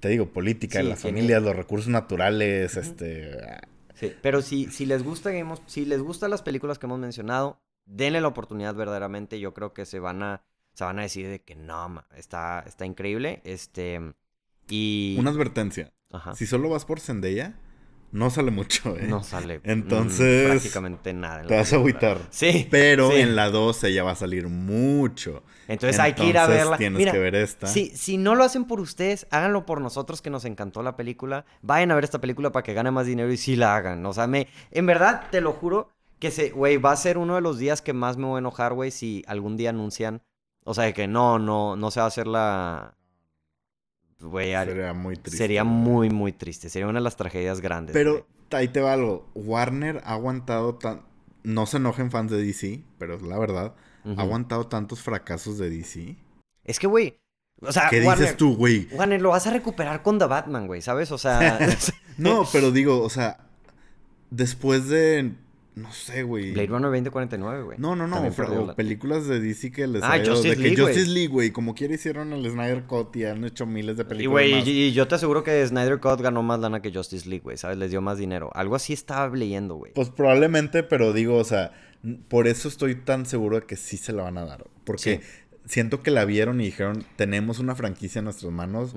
[0.00, 3.36] Te digo, política, Sí, tiene- familias, los recursos naturales, este...
[3.94, 6.98] Sí, pero si, si les gusta Game of- si les gustan las películas que hemos
[6.98, 9.40] mencionado, denle la oportunidad verdaderamente.
[9.40, 10.42] Yo creo que se van a,
[10.74, 13.40] se van a decir de que no, ma, está, está increíble.
[13.44, 14.00] Este,
[14.68, 15.16] y...
[15.18, 15.92] Una advertencia.
[16.10, 16.34] Ajá.
[16.34, 17.54] Si solo vas por Zendaya,
[18.12, 19.06] no sale mucho, ¿eh?
[19.08, 19.58] No sale.
[19.58, 21.42] mm, Entonces, prácticamente nada.
[21.42, 22.18] en Te vas a agüitar.
[22.30, 22.66] Sí.
[22.70, 23.18] Pero sí.
[23.20, 25.42] en la 2 ella va a salir mucho.
[25.68, 26.76] Entonces, hay que ir a verla.
[26.76, 27.66] Tienes Mira, que ver esta.
[27.66, 31.44] Si, si no lo hacen por ustedes, háganlo por nosotros que nos encantó la película.
[31.62, 34.04] Vayan a ver esta película para que gane más dinero y sí la hagan.
[34.06, 37.36] O sea, me, en verdad, te lo juro que se, güey, va a ser uno
[37.36, 40.22] de los días que más me voy a enojar, güey, si algún día anuncian.
[40.64, 42.94] O sea, de que no, no, no se va a hacer la.
[44.20, 45.36] Güey, al- Sería muy triste.
[45.38, 45.74] sería güey.
[45.74, 46.68] muy, muy triste.
[46.68, 47.94] Sería una de las tragedias grandes.
[47.94, 48.24] Pero güey.
[48.52, 49.28] ahí te va algo.
[49.34, 51.02] Warner ha aguantado tan...
[51.42, 53.74] no se enojen fans de DC, pero es la verdad,
[54.16, 56.16] ha aguantado tantos fracasos de DC.
[56.64, 57.18] Es que, güey.
[57.62, 58.88] O sea, ¿Qué Warner, dices tú, güey?
[58.92, 61.10] Warner, lo vas a recuperar con The Batman, güey, ¿sabes?
[61.12, 61.58] O sea.
[62.18, 63.38] No, pero digo, o sea,
[64.30, 65.34] después de,
[65.82, 66.52] no sé, güey.
[66.52, 67.78] Blade Runner 2049, güey.
[67.78, 68.22] No, no, no,
[68.66, 70.94] la- películas de DC que les Ah, ha ido- Justice de que League, güey.
[70.94, 74.06] Justice League, güey, como quiera hicieron el Snyder Cut y han hecho miles de Y,
[74.06, 74.66] películas güey, más.
[74.68, 77.56] y, y yo te aseguro que Snyder Cut ganó más lana que Justice League, güey,
[77.56, 77.78] ¿sabes?
[77.78, 78.50] Les dio más dinero.
[78.54, 79.92] Algo así estaba leyendo, güey.
[79.94, 81.72] Pues probablemente, pero digo, o sea,
[82.28, 84.64] por eso estoy tan seguro de que sí se la van a dar.
[84.84, 85.20] Porque
[85.66, 88.94] siento que la vieron y dijeron, tenemos una franquicia en nuestras manos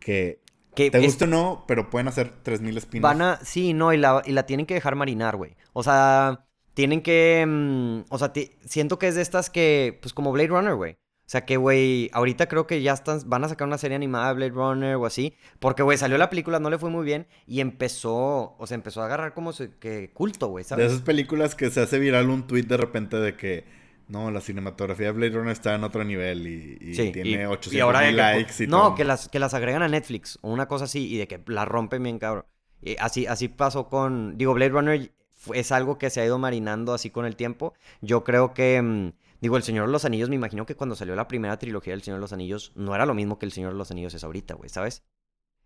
[0.00, 0.40] que
[0.78, 3.96] Que te gusta o no, pero pueden hacer 3000 spin Van a, sí, no, y
[3.96, 5.56] la, y la tienen que dejar marinar, güey.
[5.72, 8.32] O sea, tienen que, mm, o sea,
[8.64, 10.92] siento que es de estas que, pues como Blade Runner, güey.
[10.92, 14.28] O sea que, güey, ahorita creo que ya están, van a sacar una serie animada
[14.28, 15.34] de Blade Runner o así.
[15.58, 19.02] Porque, güey, salió la película, no le fue muy bien y empezó, o sea, empezó
[19.02, 20.92] a agarrar como que culto, güey, De ¿sabes?
[20.92, 23.64] esas películas que se hace viral un tweet de repente de que
[24.08, 27.44] no, la cinematografía de Blade Runner está en otro nivel y, y Sí, tiene y-
[27.46, 28.94] 800 y ahora mil que- likes y No, todo.
[28.94, 31.64] que las, que las agregan a Netflix o una cosa así y de que la
[31.64, 32.44] rompen bien, cabrón.
[32.80, 34.38] Y así, así pasó con.
[34.38, 35.12] Digo, Blade Runner
[35.54, 37.74] es algo que se ha ido marinando así con el tiempo.
[38.00, 38.80] Yo creo que.
[38.80, 41.92] mm, digo, El Señor de los Anillos, me imagino que cuando salió la primera trilogía
[41.92, 44.14] del Señor de los Anillos, no era lo mismo que El Señor de los Anillos
[44.14, 45.02] es ahorita, güey, ¿sabes?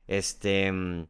[0.07, 0.73] Este.
[0.73, 1.07] mm,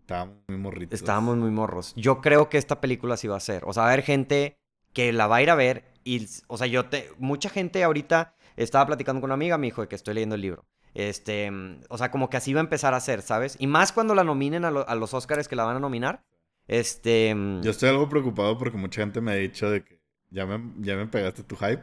[0.00, 1.00] Estábamos muy morritos.
[1.00, 1.92] Estábamos muy morros.
[1.96, 3.64] Yo creo que esta película sí va a ser.
[3.64, 4.56] O sea, va a haber gente
[4.92, 5.84] que la va a ir a ver.
[6.06, 7.10] Y, o sea, yo te.
[7.18, 10.40] Mucha gente ahorita estaba platicando con una amiga, me dijo de que estoy leyendo el
[10.42, 10.64] libro.
[10.94, 11.50] Este.
[11.50, 13.56] mm, O sea, como que así va a empezar a ser, ¿sabes?
[13.58, 16.24] Y más cuando la nominen a, lo- a los Oscars que la van a nominar.
[16.68, 17.34] Este.
[17.34, 20.00] mm, Yo estoy algo preocupado porque mucha gente me ha dicho de que
[20.30, 21.82] ya me, ya me pegaste tu hype.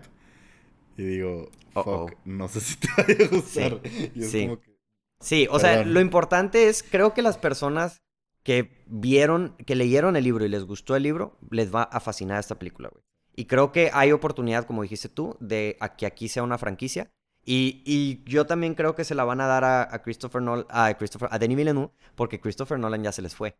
[0.97, 3.79] Y digo, fuck, no sé si te vaya a gustar.
[4.15, 4.43] y es sí.
[4.43, 4.73] como que...
[5.19, 8.03] Sí, o sea, lo importante es, creo que las personas
[8.43, 12.39] que vieron, que leyeron el libro y les gustó el libro, les va a fascinar
[12.39, 13.03] esta película, güey.
[13.35, 17.09] Y creo que hay oportunidad, como dijiste tú, de a que aquí sea una franquicia.
[17.45, 20.65] Y, y yo también creo que se la van a dar a, a Christopher Nolan,
[20.69, 23.57] a Christopher, a Denis Villeneuve, porque Christopher Nolan ya se les fue.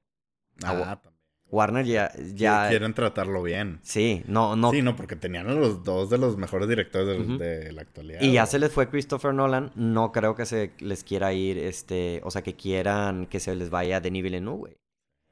[0.63, 1.13] Ah, también.
[1.53, 3.79] Warner ya, ya, Quieren tratarlo bien.
[3.83, 7.71] sí, no, no, Sí, no, porque tenían a los dos de los mejores directores de,
[7.71, 8.21] la actualidad.
[8.21, 12.21] Y ya se les fue Christopher Nolan, no creo que se les quiera ir, este,
[12.23, 14.77] o sea, que quieran que se les vaya Denis Villeneuve.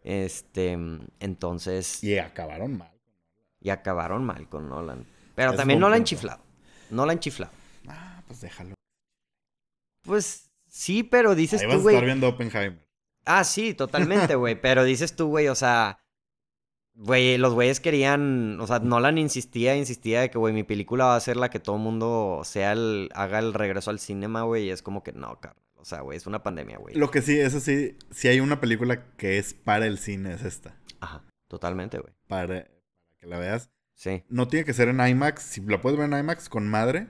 [0.04, 0.78] Este,
[1.20, 2.91] entonces, Y acabaron mal.
[3.62, 5.06] Y acabaron mal con Nolan.
[5.36, 6.42] Pero Es también no la han chiflado.
[6.90, 7.54] No la han chiflado.
[7.88, 8.76] Ah, pues déjalo.
[10.04, 11.96] Pues sí, pero dices Ahí tú, vas a güey.
[11.96, 12.86] estar viendo Oppenheimer.
[13.26, 14.56] Ah, sí, totalmente, güey.
[14.62, 16.00] pero dices tú, güey, o sea.
[16.94, 18.60] Güey, los güeyes querían.
[18.60, 21.60] O sea, Nolan insistía, insistía de que, güey, mi película va a ser la que
[21.60, 24.66] todo el mundo sea el, haga el regreso al cinema, güey.
[24.66, 25.64] Y es como que no, carnal.
[25.78, 26.96] O sea, güey, es una pandemia, güey.
[26.96, 30.44] Lo que sí, eso sí, si hay una película que es para el cine, es
[30.44, 30.76] esta.
[31.00, 32.14] Ajá, totalmente, güey.
[32.28, 32.68] Para
[33.22, 33.70] que la veas.
[33.94, 34.24] Sí.
[34.30, 35.44] No tiene que ser en IMAX.
[35.44, 37.08] Si la puedes ver en IMAX, con madre.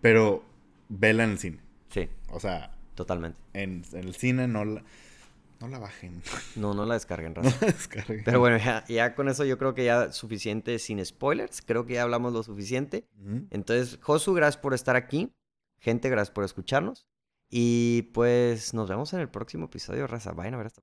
[0.00, 0.44] Pero
[0.88, 1.60] vela en el cine.
[1.88, 3.38] Sí, O sea, totalmente.
[3.52, 4.82] en, en el cine no la,
[5.60, 6.22] no la bajen.
[6.56, 7.66] No, no la descarguen, No raza.
[7.66, 8.22] la descarguen.
[8.24, 11.62] Pero bueno, ya, ya con eso yo creo que ya suficiente sin spoilers.
[11.62, 13.06] Creo que ya hablamos lo suficiente.
[13.50, 15.32] Entonces, Josu, gracias por estar aquí.
[15.78, 17.06] Gente, gracias por escucharnos.
[17.48, 20.32] Y pues nos vemos en el próximo episodio, raza.
[20.32, 20.82] Vayan a ver esta.